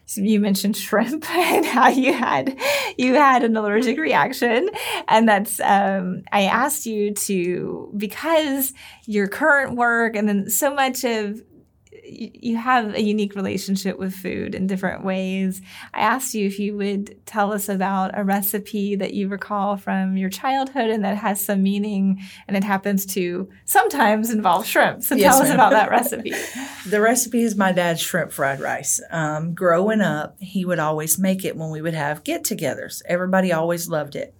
so 0.06 0.20
you 0.20 0.38
mentioned 0.38 0.76
shrimp 0.76 1.28
and 1.34 1.66
how 1.66 1.88
you 1.88 2.12
had 2.12 2.56
you 2.96 3.14
had 3.14 3.42
an 3.42 3.56
allergic 3.56 3.98
reaction 3.98 4.70
and 5.08 5.28
that's 5.28 5.60
um, 5.60 6.22
i 6.32 6.42
asked 6.42 6.86
you 6.86 7.12
to 7.12 7.92
because 7.96 8.72
your 9.06 9.26
current 9.26 9.74
work 9.74 10.16
and 10.16 10.28
then 10.28 10.48
so 10.48 10.72
much 10.72 11.04
of 11.04 11.42
you 12.08 12.56
have 12.56 12.94
a 12.94 13.02
unique 13.02 13.34
relationship 13.34 13.98
with 13.98 14.14
food 14.14 14.54
in 14.54 14.66
different 14.66 15.04
ways. 15.04 15.60
I 15.92 16.00
asked 16.00 16.34
you 16.34 16.46
if 16.46 16.58
you 16.58 16.76
would 16.76 17.24
tell 17.26 17.52
us 17.52 17.68
about 17.68 18.16
a 18.18 18.22
recipe 18.24 18.94
that 18.96 19.12
you 19.14 19.28
recall 19.28 19.76
from 19.76 20.16
your 20.16 20.30
childhood 20.30 20.90
and 20.90 21.04
that 21.04 21.16
has 21.16 21.40
some 21.44 21.62
meaning, 21.62 22.22
and 22.46 22.56
it 22.56 22.64
happens 22.64 23.04
to 23.06 23.48
sometimes 23.64 24.30
involve 24.30 24.66
shrimp. 24.66 25.02
So 25.02 25.14
Yes, 25.14 25.34
tell 25.34 25.42
us 25.42 25.48
ma'am. 25.48 25.56
about 25.56 25.70
that 25.72 25.90
recipe. 25.90 26.32
The 26.88 27.00
recipe 27.00 27.42
is 27.42 27.56
my 27.56 27.72
dad's 27.72 28.00
shrimp 28.00 28.32
fried 28.32 28.60
rice. 28.60 29.00
Um, 29.10 29.54
growing 29.54 30.00
up, 30.00 30.36
he 30.40 30.64
would 30.64 30.78
always 30.78 31.18
make 31.18 31.44
it 31.44 31.56
when 31.56 31.70
we 31.70 31.82
would 31.82 31.94
have 31.94 32.24
get 32.24 32.44
togethers. 32.44 33.02
Everybody 33.06 33.52
always 33.52 33.88
loved 33.88 34.14
it. 34.16 34.34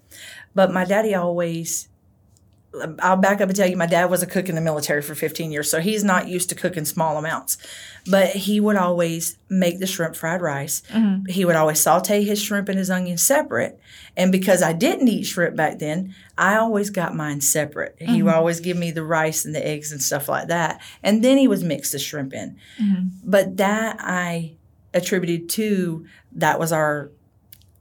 But 0.54 0.72
my 0.72 0.84
daddy 0.84 1.14
always, 1.14 1.88
I'll 3.00 3.16
back 3.16 3.40
up 3.40 3.48
and 3.48 3.56
tell 3.56 3.68
you, 3.68 3.76
my 3.76 3.86
dad 3.86 4.10
was 4.10 4.22
a 4.22 4.26
cook 4.26 4.48
in 4.48 4.54
the 4.54 4.60
military 4.60 5.02
for 5.02 5.14
15 5.14 5.50
years, 5.50 5.70
so 5.70 5.80
he's 5.80 6.04
not 6.04 6.28
used 6.28 6.48
to 6.50 6.54
cooking 6.54 6.84
small 6.84 7.16
amounts. 7.16 7.58
But 8.08 8.30
he 8.30 8.60
would 8.60 8.76
always 8.76 9.38
make 9.48 9.78
the 9.80 9.86
shrimp 9.86 10.16
fried 10.16 10.40
rice. 10.40 10.82
Mm-hmm. 10.92 11.26
He 11.26 11.44
would 11.44 11.56
always 11.56 11.80
saute 11.80 12.22
his 12.22 12.40
shrimp 12.40 12.68
and 12.68 12.78
his 12.78 12.90
onions 12.90 13.22
separate. 13.22 13.80
And 14.16 14.32
because 14.32 14.62
I 14.62 14.72
didn't 14.72 15.08
eat 15.08 15.24
shrimp 15.24 15.56
back 15.56 15.78
then, 15.78 16.14
I 16.38 16.56
always 16.56 16.90
got 16.90 17.14
mine 17.14 17.40
separate. 17.40 17.96
He 17.98 18.22
would 18.22 18.30
mm-hmm. 18.30 18.38
always 18.38 18.60
give 18.60 18.76
me 18.76 18.90
the 18.90 19.04
rice 19.04 19.44
and 19.44 19.54
the 19.54 19.66
eggs 19.66 19.92
and 19.92 20.02
stuff 20.02 20.28
like 20.28 20.48
that. 20.48 20.80
And 21.02 21.24
then 21.24 21.36
he 21.38 21.48
would 21.48 21.62
mix 21.62 21.92
the 21.92 21.98
shrimp 21.98 22.32
in. 22.32 22.56
Mm-hmm. 22.80 23.08
But 23.24 23.56
that 23.56 23.96
I 24.00 24.54
attributed 24.94 25.48
to 25.50 26.06
that 26.32 26.58
was 26.58 26.72
our 26.72 27.10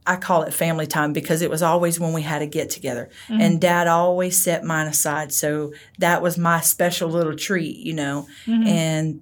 I 0.06 0.16
call 0.16 0.42
it 0.42 0.54
family 0.54 0.86
time 0.86 1.12
because 1.12 1.42
it 1.42 1.50
was 1.50 1.62
always 1.62 1.98
when 1.98 2.12
we 2.12 2.22
had 2.22 2.42
a 2.42 2.46
get 2.46 2.70
together. 2.70 3.10
Mm-hmm. 3.28 3.40
And 3.40 3.60
dad 3.60 3.88
always 3.88 4.42
set 4.42 4.64
mine 4.64 4.86
aside. 4.86 5.32
So 5.32 5.72
that 5.98 6.22
was 6.22 6.38
my 6.38 6.60
special 6.60 7.08
little 7.08 7.36
treat, 7.36 7.78
you 7.78 7.94
know. 7.94 8.28
Mm-hmm. 8.46 8.66
And 8.66 9.20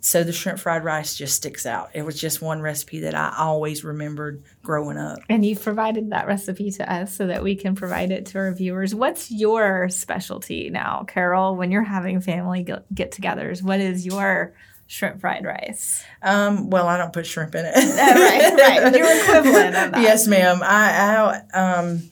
so 0.00 0.22
the 0.22 0.32
shrimp 0.32 0.60
fried 0.60 0.84
rice 0.84 1.16
just 1.16 1.34
sticks 1.34 1.66
out. 1.66 1.90
It 1.92 2.02
was 2.02 2.20
just 2.20 2.40
one 2.40 2.60
recipe 2.60 3.00
that 3.00 3.16
I 3.16 3.34
always 3.38 3.82
remembered 3.82 4.44
growing 4.62 4.98
up. 4.98 5.18
And 5.28 5.44
you've 5.44 5.62
provided 5.62 6.10
that 6.10 6.28
recipe 6.28 6.70
to 6.72 6.92
us 6.92 7.16
so 7.16 7.26
that 7.26 7.42
we 7.42 7.56
can 7.56 7.74
provide 7.74 8.12
it 8.12 8.26
to 8.26 8.38
our 8.38 8.52
viewers. 8.52 8.94
What's 8.94 9.32
your 9.32 9.88
specialty 9.88 10.70
now, 10.70 11.04
Carol, 11.08 11.56
when 11.56 11.72
you're 11.72 11.82
having 11.82 12.20
family 12.20 12.62
get 12.62 13.10
togethers? 13.10 13.62
What 13.62 13.80
is 13.80 14.06
your 14.06 14.54
shrimp 14.86 15.20
fried 15.20 15.44
rice? 15.44 16.04
Um, 16.22 16.70
well, 16.70 16.86
I 16.86 16.96
don't 16.96 17.12
put 17.12 17.26
shrimp 17.26 17.54
in 17.54 17.64
it. 17.66 17.74
right, 17.74 18.82
right. 18.82 18.96
Your 18.96 19.22
equivalent. 19.22 19.96
Yes, 19.96 20.26
ma'am. 20.26 20.60
I, 20.62 21.42
I 21.52 21.58
um 21.58 22.10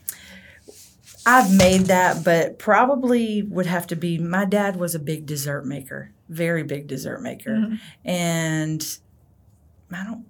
I've 1.26 1.56
made 1.56 1.82
that, 1.82 2.22
but 2.24 2.58
probably 2.58 3.42
would 3.42 3.66
have 3.66 3.86
to 3.88 3.96
be 3.96 4.18
my 4.18 4.44
dad 4.44 4.76
was 4.76 4.94
a 4.94 4.98
big 4.98 5.24
dessert 5.26 5.64
maker, 5.64 6.10
very 6.28 6.62
big 6.62 6.86
dessert 6.86 7.22
maker. 7.22 7.50
Mm-hmm. 7.50 7.74
And 8.08 8.98
I 9.90 10.04
don't 10.04 10.26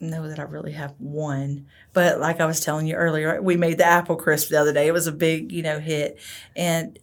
know 0.00 0.28
that 0.28 0.38
I 0.38 0.42
really 0.42 0.72
have 0.72 0.94
one. 0.98 1.66
But 1.92 2.20
like 2.20 2.40
I 2.40 2.46
was 2.46 2.60
telling 2.60 2.86
you 2.86 2.94
earlier, 2.94 3.40
we 3.40 3.56
made 3.56 3.78
the 3.78 3.84
apple 3.84 4.16
crisp 4.16 4.48
the 4.48 4.60
other 4.60 4.72
day. 4.72 4.86
It 4.86 4.92
was 4.92 5.06
a 5.06 5.12
big, 5.12 5.52
you 5.52 5.62
know, 5.62 5.78
hit. 5.78 6.18
And 6.56 6.98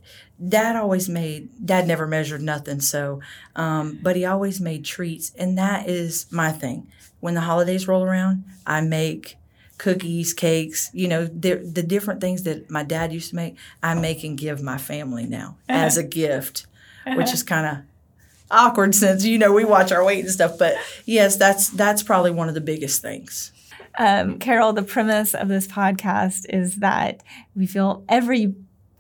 dad 0.45 0.75
always 0.75 1.10
made 1.10 1.49
dad 1.65 1.88
never 1.88 2.05
measured 2.05 2.41
nothing 2.41 2.79
so 2.79 3.19
um, 3.55 3.97
but 4.01 4.15
he 4.15 4.23
always 4.23 4.62
made 4.62 4.86
treats 4.86 5.31
and 5.38 5.57
that 5.57 5.89
is 5.89 6.27
my 6.31 6.51
thing 6.51 6.88
when 7.19 7.33
the 7.33 7.41
holidays 7.41 7.88
roll 7.88 8.03
around 8.03 8.43
i 8.65 8.79
make 8.79 9.38
cookies 9.79 10.33
cakes 10.33 10.91
you 10.93 11.07
know 11.07 11.25
the, 11.25 11.55
the 11.55 11.81
different 11.83 12.21
things 12.21 12.43
that 12.43 12.69
my 12.69 12.83
dad 12.83 13.12
used 13.12 13.31
to 13.31 13.36
make 13.36 13.57
i 13.81 13.93
make 13.95 14.23
and 14.23 14.38
give 14.38 14.62
my 14.62 14.77
family 14.77 15.25
now 15.25 15.57
as 15.67 15.97
a 15.97 16.03
gift 16.03 16.67
which 17.15 17.33
is 17.33 17.41
kind 17.41 17.65
of 17.65 17.83
awkward 18.51 18.93
since 18.95 19.25
you 19.25 19.38
know 19.38 19.51
we 19.53 19.65
watch 19.65 19.91
our 19.91 20.03
weight 20.03 20.19
and 20.23 20.31
stuff 20.31 20.57
but 20.57 20.75
yes 21.05 21.36
that's 21.36 21.69
that's 21.69 22.01
probably 22.03 22.31
one 22.31 22.47
of 22.47 22.53
the 22.53 22.62
biggest 22.62 23.01
things 23.01 23.51
Um, 23.99 24.38
Carol, 24.38 24.73
the 24.73 24.83
premise 24.83 25.33
of 25.33 25.47
this 25.47 25.67
podcast 25.67 26.45
is 26.49 26.75
that 26.77 27.23
we 27.55 27.65
feel 27.65 28.03
every 28.07 28.53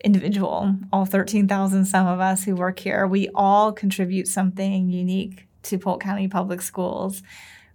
individual, 0.03 0.75
all 0.91 1.05
13,000 1.05 1.85
some 1.85 2.07
of 2.07 2.19
us 2.19 2.43
who 2.45 2.55
work 2.55 2.79
here, 2.79 3.05
we 3.05 3.29
all 3.35 3.71
contribute 3.71 4.27
something 4.27 4.89
unique 4.89 5.45
to 5.63 5.77
Polk 5.77 6.01
County 6.01 6.27
Public 6.27 6.61
Schools. 6.63 7.21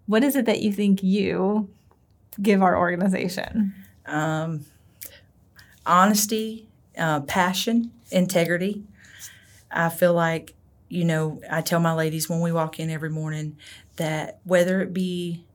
What 0.07 0.25
is 0.25 0.35
it 0.35 0.47
that 0.47 0.63
you 0.63 0.73
think 0.73 1.03
you 1.03 1.69
give 2.41 2.61
our 2.61 2.77
organization? 2.77 3.73
um, 4.07 4.67
honesty, 5.87 6.67
uh, 6.99 7.21
passion, 7.21 7.93
integrity. 8.11 8.83
I 9.71 9.89
feel 9.91 10.13
like, 10.15 10.55
you 10.93 11.07
know, 11.07 11.41
I 11.51 11.63
tell 11.63 11.81
my 11.81 11.95
ladies 11.95 12.29
when 12.29 12.41
we 12.41 12.53
walk 12.53 12.79
in 12.79 12.91
every 12.91 13.09
morning 13.09 13.57
that 13.97 14.41
whether 14.45 14.83
it 14.83 14.93
be 14.93 15.47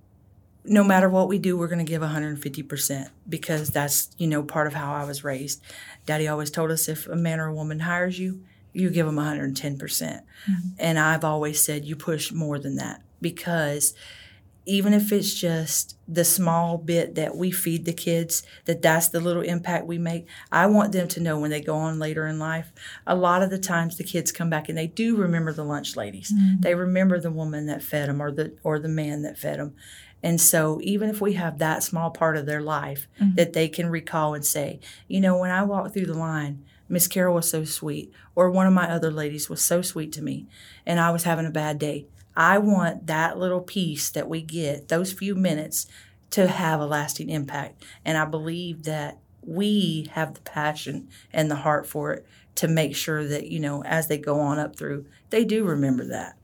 no 0.66 0.84
matter 0.84 1.08
what 1.08 1.28
we 1.28 1.38
do, 1.38 1.56
we're 1.56 1.68
going 1.68 1.86
to 1.86 1.90
give 1.90 2.02
150% 2.02 3.10
because 3.30 3.70
that's, 3.70 4.10
you 4.18 4.26
know, 4.26 4.42
part 4.42 4.66
of 4.66 4.74
how 4.74 4.92
I 4.92 5.06
was 5.06 5.24
raised. 5.24 5.62
Daddy 6.08 6.28
always 6.28 6.50
told 6.50 6.72
us 6.72 6.90
if 6.90 7.06
a 7.08 7.16
man 7.16 7.40
or 7.40 7.48
a 7.48 7.54
woman 7.54 7.82
hires 7.82 8.18
you, 8.18 8.44
you 8.74 8.90
give 8.90 9.06
them 9.06 9.18
110%. 9.18 9.78
percent 9.78 10.26
mm-hmm. 10.50 10.70
And 10.80 10.98
I've 10.98 11.24
always 11.24 11.64
said 11.64 11.86
you 11.86 11.96
push 11.96 12.32
more 12.32 12.58
than 12.58 12.76
that 12.78 13.04
because 13.22 13.94
even 14.68 14.94
if 14.94 15.12
it's 15.12 15.34
just 15.34 15.98
the 16.08 16.26
small 16.26 16.78
bit 16.78 17.16
that 17.16 17.36
we 17.36 17.52
feed 17.52 17.86
the 17.86 17.94
kids 17.94 18.44
that 18.66 18.82
that's 18.82 19.08
the 19.08 19.20
little 19.20 19.42
impact 19.42 19.86
we 19.86 19.98
make. 19.98 20.28
I 20.52 20.68
want 20.68 20.92
them 20.92 21.08
to 21.10 21.20
know 21.20 21.40
when 21.40 21.50
they 21.50 21.62
go 21.62 21.76
on 21.76 22.00
later 22.00 22.28
in 22.28 22.38
life 22.38 22.72
a 23.06 23.16
lot 23.16 23.42
of 23.42 23.50
the 23.50 23.58
times 23.58 23.98
the 23.98 24.04
kids 24.04 24.32
come 24.32 24.50
back 24.50 24.70
and 24.70 24.78
they 24.78 24.88
do 24.88 25.16
remember 25.16 25.54
the 25.54 25.64
lunch 25.64 25.96
ladies. 25.96 26.32
Mm-hmm. 26.34 26.62
They 26.62 26.76
remember 26.76 27.20
the 27.20 27.32
woman 27.32 27.66
that 27.68 27.82
fed 27.82 28.10
them 28.10 28.22
or 28.22 28.32
the 28.32 28.54
or 28.64 28.80
the 28.80 28.88
man 28.88 29.24
that 29.24 29.40
fed 29.40 29.60
them 29.60 29.76
and 30.24 30.42
so 30.42 30.80
even 30.84 31.10
if 31.10 31.22
we 31.22 31.34
have 31.34 31.60
that 31.60 31.84
small 31.84 32.10
part 32.10 32.38
of 32.38 32.46
their 32.46 32.62
life 32.62 33.08
mm-hmm. 33.20 33.36
that 33.36 33.54
they 33.54 33.68
can 33.68 33.90
recall 33.90 34.34
and 34.34 34.46
say 34.46 34.80
you 35.08 35.20
know 35.20 35.38
when 35.38 35.52
i 35.52 35.64
walked 35.64 35.94
through 35.94 36.06
the 36.06 36.14
line 36.14 36.64
miss 36.90 37.08
carol 37.08 37.36
was 37.36 37.50
so 37.50 37.64
sweet 37.64 38.12
or 38.36 38.50
one 38.50 38.68
of 38.68 38.74
my 38.74 38.90
other 38.90 39.12
ladies 39.12 39.50
was 39.50 39.62
so 39.62 39.82
sweet 39.82 40.12
to 40.12 40.22
me 40.22 40.46
and 40.86 41.00
i 41.00 41.12
was 41.12 41.24
having 41.24 41.46
a 41.46 41.52
bad 41.52 41.78
day 41.78 42.06
I 42.38 42.60
want 42.60 43.08
that 43.08 43.40
little 43.40 43.62
piece 43.62 44.12
that 44.12 44.30
we 44.30 44.44
get, 44.44 44.90
those 44.90 45.12
few 45.12 45.34
minutes, 45.34 45.88
to 46.30 46.48
have 46.48 46.80
a 46.80 46.86
lasting 46.86 47.30
impact. 47.32 47.84
And 48.06 48.16
I 48.16 48.26
believe 48.26 48.84
that 48.84 49.18
we 49.42 50.08
have 50.12 50.36
the 50.36 50.42
passion 50.42 51.10
and 51.34 51.50
the 51.50 51.56
heart 51.56 51.88
for 51.88 52.14
it 52.14 52.28
to 52.56 52.68
make 52.68 52.96
sure 52.96 53.28
that, 53.28 53.48
you 53.48 53.60
know, 53.60 53.84
as 53.84 54.08
they 54.08 54.20
go 54.20 54.40
on 54.40 54.60
up 54.60 54.76
through, 54.76 55.08
they 55.32 55.46
do 55.46 55.66
remember 55.66 56.06
that. 56.06 56.38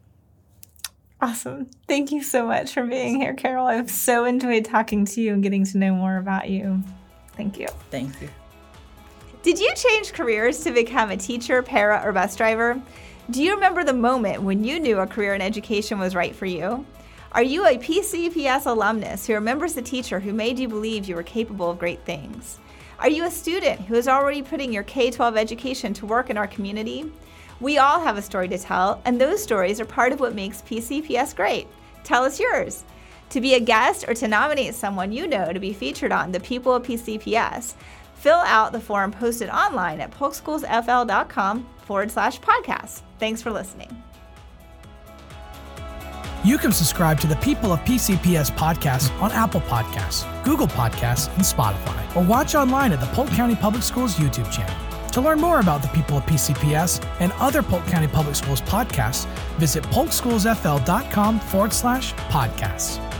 Awesome. 1.21 1.69
Thank 1.87 2.11
you 2.11 2.23
so 2.23 2.47
much 2.47 2.73
for 2.73 2.85
being 2.85 3.21
here, 3.21 3.35
Carol. 3.35 3.67
I've 3.67 3.91
so 3.91 4.25
enjoyed 4.25 4.65
talking 4.65 5.05
to 5.05 5.21
you 5.21 5.33
and 5.33 5.43
getting 5.43 5.63
to 5.65 5.77
know 5.77 5.93
more 5.93 6.17
about 6.17 6.49
you. 6.49 6.83
Thank 7.37 7.59
you. 7.59 7.67
Thank 7.91 8.19
you. 8.19 8.29
Did 9.43 9.59
you 9.59 9.71
change 9.75 10.13
careers 10.13 10.63
to 10.63 10.71
become 10.71 11.11
a 11.11 11.17
teacher, 11.17 11.61
para, 11.61 12.01
or 12.03 12.13
bus 12.13 12.35
driver? 12.35 12.81
Do 13.31 13.41
you 13.41 13.53
remember 13.53 13.85
the 13.85 13.93
moment 13.93 14.43
when 14.43 14.65
you 14.65 14.81
knew 14.81 14.99
a 14.99 15.07
career 15.07 15.33
in 15.33 15.41
education 15.41 15.97
was 15.97 16.13
right 16.13 16.35
for 16.35 16.45
you? 16.45 16.85
Are 17.31 17.41
you 17.41 17.65
a 17.65 17.77
PCPS 17.77 18.65
alumnus 18.65 19.25
who 19.25 19.33
remembers 19.33 19.73
the 19.73 19.81
teacher 19.81 20.19
who 20.19 20.33
made 20.33 20.59
you 20.59 20.67
believe 20.67 21.07
you 21.07 21.15
were 21.15 21.23
capable 21.23 21.71
of 21.71 21.79
great 21.79 22.03
things? 22.03 22.59
Are 22.99 23.09
you 23.09 23.23
a 23.23 23.31
student 23.31 23.79
who 23.79 23.95
is 23.95 24.09
already 24.09 24.41
putting 24.41 24.73
your 24.73 24.83
K 24.83 25.09
12 25.09 25.37
education 25.37 25.93
to 25.93 26.05
work 26.05 26.29
in 26.29 26.37
our 26.37 26.47
community? 26.47 27.09
We 27.61 27.77
all 27.77 28.01
have 28.01 28.17
a 28.17 28.21
story 28.21 28.49
to 28.49 28.57
tell, 28.57 29.01
and 29.05 29.21
those 29.21 29.41
stories 29.41 29.79
are 29.79 29.85
part 29.85 30.11
of 30.11 30.19
what 30.19 30.35
makes 30.35 30.61
PCPS 30.61 31.33
great. 31.33 31.67
Tell 32.03 32.25
us 32.25 32.41
yours. 32.41 32.83
To 33.29 33.39
be 33.39 33.53
a 33.53 33.59
guest 33.61 34.03
or 34.05 34.13
to 34.15 34.27
nominate 34.27 34.75
someone 34.75 35.13
you 35.13 35.27
know 35.27 35.53
to 35.53 35.61
be 35.61 35.71
featured 35.71 36.11
on 36.11 36.33
The 36.33 36.41
People 36.41 36.73
of 36.73 36.83
PCPS, 36.83 37.75
fill 38.15 38.39
out 38.39 38.73
the 38.73 38.81
form 38.81 39.13
posted 39.13 39.49
online 39.49 40.01
at 40.01 40.11
polkschoolsfl.com 40.11 41.67
forward 41.83 42.11
slash 42.11 42.39
podcast. 42.39 43.01
Thanks 43.19 43.41
for 43.41 43.51
listening. 43.51 44.03
You 46.43 46.57
can 46.57 46.73
subscribe 46.73 47.21
to 47.21 47.27
the 47.27 47.37
People 47.37 47.71
of 47.71 47.79
PCPS 47.81 48.51
podcast 48.51 49.17
on 49.21 49.31
Apple 49.31 49.61
Podcasts, 49.61 50.25
Google 50.43 50.67
Podcasts, 50.67 51.33
and 51.35 51.43
Spotify, 51.43 52.15
or 52.17 52.23
watch 52.25 52.53
online 52.53 52.91
at 52.91 52.99
the 52.99 53.05
Polk 53.07 53.29
County 53.29 53.55
Public 53.55 53.81
Schools 53.81 54.15
YouTube 54.15 54.51
channel. 54.51 54.75
To 55.11 55.21
learn 55.21 55.39
more 55.39 55.61
about 55.61 55.81
the 55.81 55.87
People 55.89 56.17
of 56.17 56.25
PCPS 56.25 57.01
and 57.21 57.31
other 57.33 57.63
Polk 57.63 57.85
County 57.85 58.07
Public 58.07 58.35
Schools 58.35 58.59
podcasts, 58.61 59.25
visit 59.57 59.83
polkschoolsfl.com 59.85 61.39
forward 61.39 61.71
slash 61.71 62.13
podcasts. 62.13 63.12